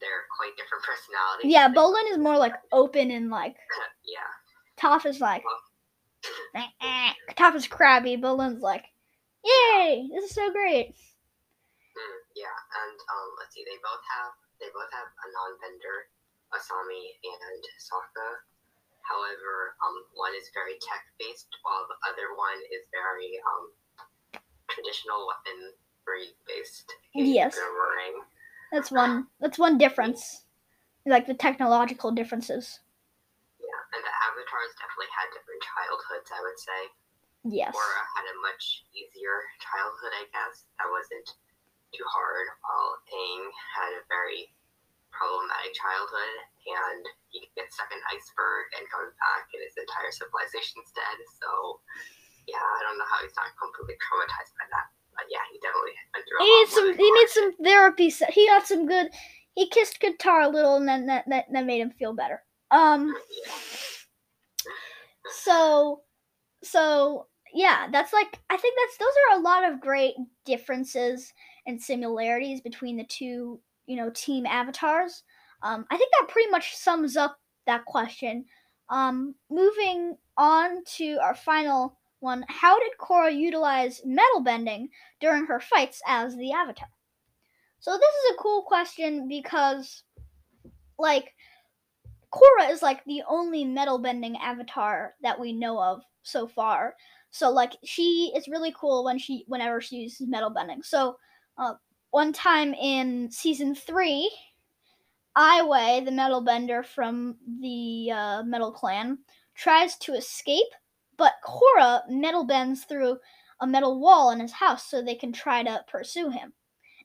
they're 0.00 0.24
quite 0.32 0.56
different 0.56 0.84
personalities. 0.88 1.52
Yeah, 1.52 1.68
Bolin 1.68 2.08
is 2.10 2.18
more 2.18 2.38
like 2.38 2.56
open 2.72 3.10
and 3.12 3.28
like. 3.28 3.56
yeah. 4.04 4.30
Toph 4.80 5.04
is 5.04 5.20
like. 5.20 5.44
Well, 5.44 5.60
Toph 7.36 7.54
is 7.56 7.68
crabby. 7.68 8.16
Bolin's 8.16 8.62
like, 8.62 8.84
yay! 9.44 10.08
This 10.14 10.30
is 10.30 10.34
so 10.34 10.50
great. 10.50 10.96
Mm, 11.98 12.18
yeah, 12.34 12.56
and 12.56 12.96
um, 12.96 13.28
let's 13.38 13.54
see. 13.54 13.66
They 13.66 13.78
both 13.82 14.02
have 14.16 14.32
they 14.58 14.70
both 14.74 14.90
have 14.90 15.06
a 15.06 15.26
non-bender 15.28 15.96
Asami 16.54 17.14
and 17.22 17.62
Sokka. 17.78 18.28
However, 19.08 19.72
um, 19.80 19.96
one 20.12 20.36
is 20.36 20.52
very 20.52 20.76
tech 20.84 21.00
based, 21.16 21.48
while 21.64 21.88
the 21.88 21.96
other 22.04 22.36
one 22.36 22.60
is 22.68 22.84
very 22.92 23.40
um, 23.40 23.72
traditional 24.68 25.24
weaponry 25.24 26.36
based. 26.44 26.92
Yes. 27.16 27.56
That's 28.70 28.92
one. 28.92 29.32
That's 29.40 29.56
one 29.56 29.80
difference, 29.80 30.44
like 31.08 31.24
the 31.24 31.32
technological 31.32 32.12
differences. 32.12 32.84
Yeah, 33.56 33.80
and 33.96 34.04
the 34.04 34.12
avatars 34.28 34.76
definitely 34.76 35.08
had 35.08 35.32
different 35.32 35.64
childhoods. 35.64 36.28
I 36.28 36.40
would 36.44 36.60
say. 36.60 36.80
Yes. 37.48 37.72
Korra 37.72 38.04
had 38.12 38.28
a 38.28 38.36
much 38.44 38.84
easier 38.92 39.40
childhood, 39.56 40.12
I 40.20 40.28
guess. 40.36 40.68
That 40.76 40.92
wasn't 40.92 41.32
too 41.96 42.04
hard. 42.04 42.46
While 42.60 43.00
Aang 43.08 43.48
had 43.72 43.96
a 43.96 44.04
very 44.12 44.52
problematic 45.10 45.74
childhood, 45.74 46.36
and 46.68 47.02
he 47.32 47.48
gets 47.56 47.74
stuck 47.74 47.90
in 47.90 48.00
iceberg 48.08 48.64
and 48.78 48.84
comes 48.88 49.12
back, 49.18 49.48
and 49.52 49.62
his 49.64 49.76
entire 49.76 50.12
civilization's 50.12 50.90
dead. 50.94 51.18
So, 51.40 51.80
yeah, 52.46 52.62
I 52.62 52.80
don't 52.86 52.98
know 53.00 53.08
how 53.08 53.20
he's 53.24 53.36
not 53.36 53.52
completely 53.56 53.96
traumatized 53.98 54.54
by 54.56 54.66
that. 54.70 54.88
But 55.18 55.26
yeah, 55.30 55.42
he 55.50 55.58
definitely 55.58 55.98
went 56.14 56.24
through. 56.24 56.40
He 56.40 56.48
needs 56.48 56.72
some. 56.72 56.90
He 56.94 57.08
needs 57.10 57.32
some 57.34 57.50
therapy. 57.58 58.08
He 58.30 58.46
got 58.46 58.66
some 58.66 58.86
good. 58.86 59.10
He 59.54 59.68
kissed 59.68 59.98
Katara 59.98 60.46
a 60.46 60.48
little, 60.48 60.76
and 60.76 60.86
then 60.86 61.06
that 61.06 61.24
that, 61.26 61.46
that 61.50 61.66
made 61.66 61.80
him 61.80 61.90
feel 61.90 62.14
better. 62.14 62.42
Um. 62.70 63.14
So, 65.30 66.02
so 66.62 67.26
yeah, 67.52 67.88
that's 67.90 68.12
like 68.12 68.38
I 68.50 68.56
think 68.56 68.78
that's 68.78 68.98
those 68.98 69.14
are 69.30 69.38
a 69.38 69.42
lot 69.42 69.70
of 69.70 69.80
great 69.80 70.14
differences 70.44 71.32
and 71.66 71.80
similarities 71.80 72.60
between 72.60 72.96
the 72.96 73.04
two, 73.04 73.60
you 73.88 73.96
know, 73.96 74.10
team 74.14 74.46
avatars. 74.46 75.24
Um, 75.62 75.84
I 75.90 75.96
think 75.96 76.10
that 76.12 76.28
pretty 76.28 76.50
much 76.50 76.76
sums 76.76 77.16
up 77.16 77.38
that 77.66 77.84
question. 77.84 78.44
Um, 78.90 79.34
moving 79.50 80.16
on 80.36 80.84
to 80.96 81.18
our 81.22 81.34
final 81.34 81.98
one, 82.20 82.44
how 82.48 82.78
did 82.78 82.92
Korra 83.00 83.36
utilize 83.36 84.02
metal 84.04 84.40
bending 84.40 84.88
during 85.20 85.46
her 85.46 85.58
fights 85.60 86.00
as 86.06 86.36
the 86.36 86.52
Avatar? 86.52 86.88
So 87.80 87.92
this 87.92 88.00
is 88.00 88.34
a 88.34 88.42
cool 88.42 88.62
question 88.62 89.28
because, 89.28 90.04
like, 90.98 91.32
Korra 92.32 92.70
is 92.70 92.82
like 92.82 93.04
the 93.04 93.22
only 93.28 93.64
metal 93.64 93.98
bending 93.98 94.36
Avatar 94.36 95.14
that 95.22 95.40
we 95.40 95.52
know 95.52 95.80
of 95.80 96.02
so 96.22 96.46
far. 96.46 96.94
So 97.30 97.50
like 97.50 97.72
she 97.84 98.32
is 98.36 98.48
really 98.48 98.74
cool 98.78 99.04
when 99.04 99.18
she 99.18 99.44
whenever 99.48 99.80
she 99.80 99.96
uses 99.96 100.28
metal 100.28 100.50
bending. 100.50 100.82
So 100.82 101.16
uh, 101.56 101.74
one 102.10 102.32
time 102.32 102.74
in 102.74 103.30
season 103.30 103.74
three, 103.74 104.30
Aiwei, 105.36 106.04
the 106.04 106.10
metal 106.10 106.40
bender 106.40 106.82
from 106.82 107.36
the 107.60 108.10
uh, 108.12 108.42
Metal 108.44 108.72
Clan, 108.72 109.18
tries 109.54 109.96
to 109.98 110.14
escape, 110.14 110.66
but 111.16 111.34
Korra 111.44 112.02
metal 112.08 112.44
bends 112.44 112.84
through 112.84 113.18
a 113.60 113.66
metal 113.66 114.00
wall 114.00 114.30
in 114.30 114.40
his 114.40 114.52
house 114.52 114.88
so 114.88 115.02
they 115.02 115.14
can 115.14 115.32
try 115.32 115.62
to 115.62 115.84
pursue 115.88 116.30
him. 116.30 116.52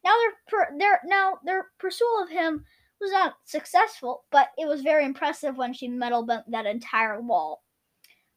Now 0.04 0.12
their 0.20 0.34
per- 0.48 0.78
their 0.78 1.00
now 1.06 1.40
their 1.44 1.68
pursuit 1.80 2.24
of 2.24 2.30
him 2.30 2.66
was 3.00 3.12
not 3.12 3.36
successful, 3.46 4.26
but 4.32 4.50
it 4.58 4.68
was 4.68 4.82
very 4.82 5.06
impressive 5.06 5.58
when 5.58 5.74
she 5.74 5.88
metal 5.88 6.26
bent 6.26 6.50
that 6.52 6.66
entire 6.66 7.22
wall. 7.22 7.64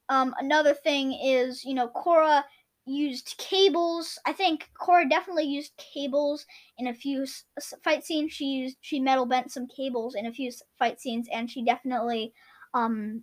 Um, 0.08 0.34
another 0.38 0.74
thing 0.74 1.12
is, 1.12 1.64
you 1.64 1.74
know, 1.74 1.88
Korra 1.88 2.44
used 2.86 3.34
cables. 3.38 4.18
I 4.24 4.32
think 4.32 4.70
Korra 4.80 5.08
definitely 5.08 5.44
used 5.44 5.76
cables 5.76 6.46
in 6.78 6.86
a 6.86 6.94
few 6.94 7.26
fight 7.82 8.04
scenes. 8.04 8.32
She 8.32 8.46
used 8.46 8.76
she 8.80 9.00
metal 9.00 9.26
bent 9.26 9.52
some 9.52 9.66
cables 9.66 10.14
in 10.14 10.26
a 10.26 10.32
few 10.32 10.50
fight 10.78 11.00
scenes, 11.00 11.28
and 11.32 11.50
she 11.50 11.64
definitely 11.64 12.32
um 12.74 13.22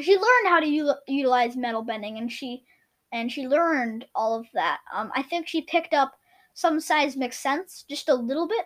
she 0.00 0.14
learned 0.14 0.48
how 0.48 0.60
to 0.60 0.66
u- 0.66 0.94
utilize 1.06 1.56
metal 1.56 1.82
bending, 1.82 2.18
and 2.18 2.30
she 2.30 2.64
and 3.12 3.30
she 3.30 3.46
learned 3.46 4.06
all 4.14 4.38
of 4.38 4.46
that. 4.54 4.78
Um, 4.92 5.10
I 5.14 5.22
think 5.22 5.46
she 5.46 5.62
picked 5.62 5.94
up 5.94 6.14
some 6.54 6.80
seismic 6.80 7.32
sense 7.32 7.84
just 7.88 8.08
a 8.08 8.14
little 8.14 8.48
bit. 8.48 8.64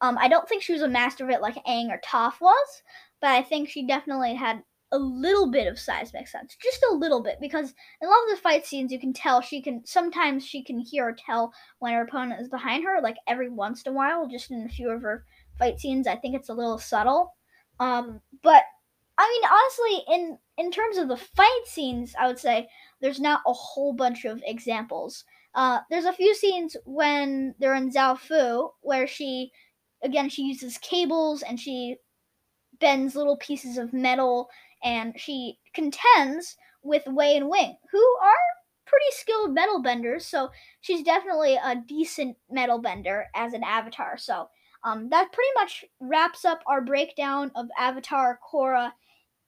Um, 0.00 0.18
I 0.18 0.28
don't 0.28 0.48
think 0.48 0.62
she 0.62 0.72
was 0.72 0.82
a 0.82 0.88
master 0.88 1.24
of 1.24 1.30
it 1.30 1.40
like 1.40 1.54
Aang 1.66 1.88
or 1.88 2.00
Toph 2.04 2.40
was, 2.40 2.82
but 3.20 3.30
I 3.30 3.42
think 3.42 3.68
she 3.68 3.86
definitely 3.86 4.34
had 4.34 4.62
a 4.94 4.98
little 4.98 5.50
bit 5.50 5.66
of 5.66 5.78
seismic 5.78 6.28
sense, 6.28 6.56
just 6.62 6.84
a 6.90 6.94
little 6.94 7.20
bit, 7.20 7.38
because 7.40 7.74
in 8.00 8.06
a 8.06 8.10
lot 8.10 8.22
of 8.24 8.36
the 8.36 8.42
fight 8.42 8.64
scenes, 8.64 8.92
you 8.92 9.00
can 9.00 9.12
tell 9.12 9.40
she 9.40 9.60
can 9.60 9.84
sometimes 9.84 10.46
she 10.46 10.62
can 10.62 10.78
hear 10.78 11.08
or 11.08 11.12
tell 11.14 11.52
when 11.80 11.92
her 11.92 12.02
opponent 12.02 12.40
is 12.40 12.48
behind 12.48 12.84
her, 12.84 13.00
like 13.02 13.16
every 13.26 13.50
once 13.50 13.82
in 13.82 13.92
a 13.92 13.94
while, 13.94 14.28
just 14.28 14.50
in 14.50 14.64
a 14.64 14.68
few 14.68 14.90
of 14.90 15.02
her 15.02 15.24
fight 15.58 15.80
scenes. 15.80 16.06
I 16.06 16.16
think 16.16 16.36
it's 16.36 16.48
a 16.48 16.54
little 16.54 16.78
subtle, 16.78 17.34
um, 17.80 18.20
but 18.42 18.62
I 19.18 19.28
mean, 19.28 19.50
honestly, 19.50 20.14
in 20.14 20.38
in 20.56 20.70
terms 20.70 20.96
of 20.98 21.08
the 21.08 21.16
fight 21.16 21.66
scenes, 21.66 22.14
I 22.18 22.28
would 22.28 22.38
say 22.38 22.68
there's 23.00 23.20
not 23.20 23.42
a 23.46 23.52
whole 23.52 23.92
bunch 23.92 24.24
of 24.24 24.42
examples. 24.46 25.24
Uh, 25.54 25.80
there's 25.90 26.04
a 26.04 26.12
few 26.12 26.34
scenes 26.34 26.76
when 26.84 27.54
they're 27.58 27.74
in 27.74 27.90
Zaofu 27.90 28.70
where 28.80 29.06
she, 29.06 29.52
again, 30.02 30.28
she 30.28 30.42
uses 30.42 30.78
cables 30.78 31.42
and 31.42 31.60
she 31.60 31.96
bends 32.80 33.14
little 33.14 33.36
pieces 33.36 33.78
of 33.78 33.92
metal 33.92 34.48
and 34.84 35.18
she 35.18 35.58
contends 35.74 36.56
with 36.82 37.02
Wei 37.06 37.36
and 37.36 37.48
Wing, 37.48 37.76
who 37.90 38.16
are 38.22 38.34
pretty 38.86 39.06
skilled 39.10 39.54
metal 39.54 39.82
benders. 39.82 40.26
So 40.26 40.50
she's 40.82 41.02
definitely 41.02 41.56
a 41.56 41.74
decent 41.74 42.36
metal 42.50 42.78
bender 42.78 43.26
as 43.34 43.54
an 43.54 43.64
avatar. 43.64 44.18
So 44.18 44.48
um, 44.84 45.08
that 45.08 45.32
pretty 45.32 45.50
much 45.54 45.84
wraps 45.98 46.44
up 46.44 46.60
our 46.66 46.82
breakdown 46.82 47.50
of 47.56 47.66
Avatar 47.78 48.38
Korra. 48.52 48.92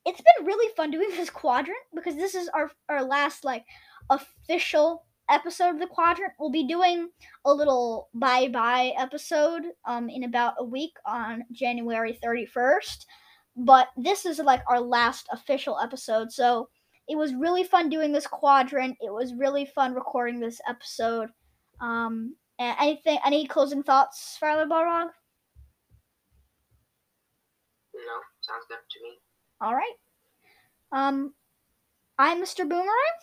It's 0.07 0.23
been 0.23 0.47
really 0.47 0.73
fun 0.75 0.91
doing 0.91 1.11
this 1.17 1.31
quadrant 1.31 1.79
because 1.95 2.17
this 2.17 2.35
is 2.35 2.49
our 2.49 2.71
our 2.89 3.05
last 3.05 3.45
like 3.45 3.65
official 4.09 5.05
episode 5.29 5.71
of 5.71 5.81
the 5.81 5.87
quadrant. 5.87 6.33
We'll 6.39 6.51
be 6.51 6.67
doing 6.67 7.11
a 7.45 7.53
little 7.53 8.09
bye 8.15 8.49
bye 8.49 8.95
episode 8.97 9.65
um, 9.87 10.09
in 10.09 10.25
about 10.25 10.55
a 10.59 10.65
week 10.65 10.95
on 11.05 11.45
January 11.53 12.19
31st 12.25 13.05
but 13.57 13.89
this 13.97 14.27
is 14.27 14.39
like 14.39 14.63
our 14.69 14.81
last 14.81 15.29
official 15.33 15.79
episode. 15.83 16.31
So 16.31 16.69
it 17.09 17.17
was 17.17 17.35
really 17.35 17.65
fun 17.65 17.89
doing 17.89 18.13
this 18.13 18.27
quadrant. 18.27 18.97
It 19.01 19.13
was 19.13 19.35
really 19.35 19.65
fun 19.65 19.95
recording 19.95 20.39
this 20.39 20.61
episode. 20.69 21.31
Um, 21.81 22.37
anything, 22.59 23.19
any 23.25 23.47
closing 23.47 23.83
thoughts, 23.83 24.39
Firelord 24.41 24.69
Balrog? 24.69 25.09
No, 27.95 28.17
sounds 28.43 28.67
good 28.69 28.79
to 28.91 29.03
me. 29.03 29.19
All 29.61 29.75
right. 29.75 29.95
Um, 30.93 31.33
I'm 32.19 32.43
Mr. 32.43 32.69
Boomerang. 32.69 33.17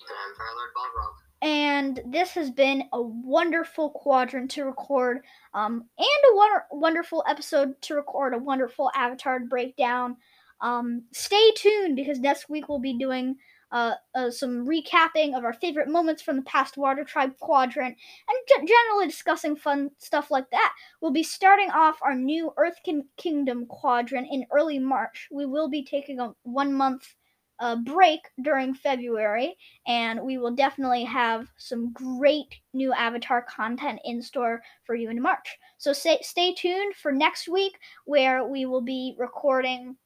And 0.00 0.16
I'm 0.16 0.34
Firelord 0.34 0.72
Balrog 0.76 1.29
and 1.42 2.00
this 2.06 2.32
has 2.32 2.50
been 2.50 2.84
a 2.92 3.00
wonderful 3.00 3.90
quadrant 3.90 4.50
to 4.50 4.64
record 4.64 5.20
um, 5.54 5.84
and 5.98 6.32
a 6.32 6.36
wonder- 6.36 6.64
wonderful 6.70 7.24
episode 7.28 7.80
to 7.82 7.94
record 7.94 8.34
a 8.34 8.38
wonderful 8.38 8.90
avatar 8.94 9.40
breakdown 9.40 10.16
um, 10.60 11.04
stay 11.12 11.50
tuned 11.56 11.96
because 11.96 12.18
next 12.18 12.48
week 12.50 12.68
we'll 12.68 12.78
be 12.78 12.98
doing 12.98 13.36
uh, 13.72 13.94
uh, 14.14 14.30
some 14.30 14.66
recapping 14.66 15.36
of 15.36 15.44
our 15.44 15.52
favorite 15.52 15.88
moments 15.88 16.20
from 16.22 16.36
the 16.36 16.42
past 16.42 16.76
water 16.76 17.04
tribe 17.04 17.36
quadrant 17.38 17.96
and 18.28 18.38
g- 18.48 18.72
generally 18.72 19.06
discussing 19.06 19.54
fun 19.54 19.90
stuff 19.98 20.30
like 20.30 20.50
that. 20.50 20.72
We'll 21.00 21.12
be 21.12 21.22
starting 21.22 21.70
off 21.70 21.98
our 22.02 22.14
new 22.14 22.52
earth 22.56 22.80
Kin- 22.84 23.06
kingdom 23.16 23.66
quadrant 23.66 24.26
in 24.30 24.44
early 24.50 24.78
march. 24.80 25.28
We 25.30 25.46
will 25.46 25.68
be 25.68 25.84
taking 25.84 26.18
a 26.18 26.34
one 26.42 26.74
month 26.74 27.14
a 27.60 27.76
break 27.76 28.20
during 28.42 28.74
February, 28.74 29.56
and 29.86 30.20
we 30.22 30.38
will 30.38 30.54
definitely 30.54 31.04
have 31.04 31.46
some 31.58 31.92
great 31.92 32.54
new 32.72 32.92
Avatar 32.92 33.42
content 33.42 34.00
in 34.04 34.22
store 34.22 34.62
for 34.84 34.94
you 34.94 35.10
in 35.10 35.20
March. 35.20 35.58
So 35.78 35.92
stay, 35.92 36.18
stay 36.22 36.54
tuned 36.54 36.94
for 36.96 37.12
next 37.12 37.48
week, 37.48 37.78
where 38.06 38.46
we 38.46 38.64
will 38.64 38.80
be 38.80 39.14
recording 39.18 39.96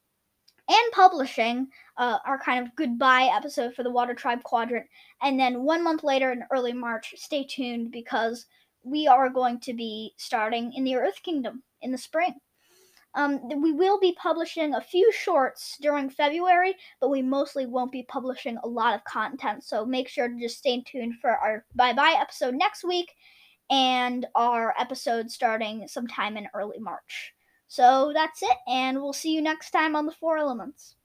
and 0.68 0.92
publishing 0.92 1.68
uh, 1.96 2.18
our 2.26 2.38
kind 2.38 2.66
of 2.66 2.74
goodbye 2.74 3.30
episode 3.32 3.74
for 3.74 3.82
the 3.82 3.90
Water 3.90 4.14
Tribe 4.14 4.42
Quadrant. 4.42 4.86
And 5.22 5.38
then 5.38 5.62
one 5.62 5.84
month 5.84 6.02
later 6.02 6.32
in 6.32 6.42
early 6.50 6.72
March, 6.72 7.14
stay 7.16 7.44
tuned 7.44 7.92
because 7.92 8.46
we 8.82 9.06
are 9.06 9.30
going 9.30 9.60
to 9.60 9.74
be 9.74 10.12
starting 10.16 10.72
in 10.72 10.84
the 10.84 10.96
Earth 10.96 11.22
Kingdom 11.22 11.62
in 11.82 11.92
the 11.92 11.98
spring. 11.98 12.34
Um, 13.16 13.40
we 13.62 13.72
will 13.72 14.00
be 14.00 14.16
publishing 14.20 14.74
a 14.74 14.80
few 14.80 15.10
shorts 15.12 15.76
during 15.80 16.10
February, 16.10 16.74
but 17.00 17.10
we 17.10 17.22
mostly 17.22 17.66
won't 17.66 17.92
be 17.92 18.02
publishing 18.04 18.58
a 18.62 18.68
lot 18.68 18.94
of 18.94 19.04
content. 19.04 19.62
So 19.64 19.86
make 19.86 20.08
sure 20.08 20.28
to 20.28 20.38
just 20.40 20.58
stay 20.58 20.82
tuned 20.82 21.14
for 21.20 21.30
our 21.30 21.64
bye 21.74 21.92
bye 21.92 22.16
episode 22.18 22.54
next 22.54 22.84
week 22.84 23.14
and 23.70 24.26
our 24.34 24.74
episode 24.78 25.30
starting 25.30 25.86
sometime 25.88 26.36
in 26.36 26.48
early 26.54 26.78
March. 26.78 27.34
So 27.68 28.12
that's 28.14 28.42
it, 28.42 28.56
and 28.68 29.00
we'll 29.00 29.12
see 29.12 29.32
you 29.34 29.42
next 29.42 29.70
time 29.70 29.96
on 29.96 30.06
the 30.06 30.12
Four 30.12 30.38
Elements. 30.38 30.96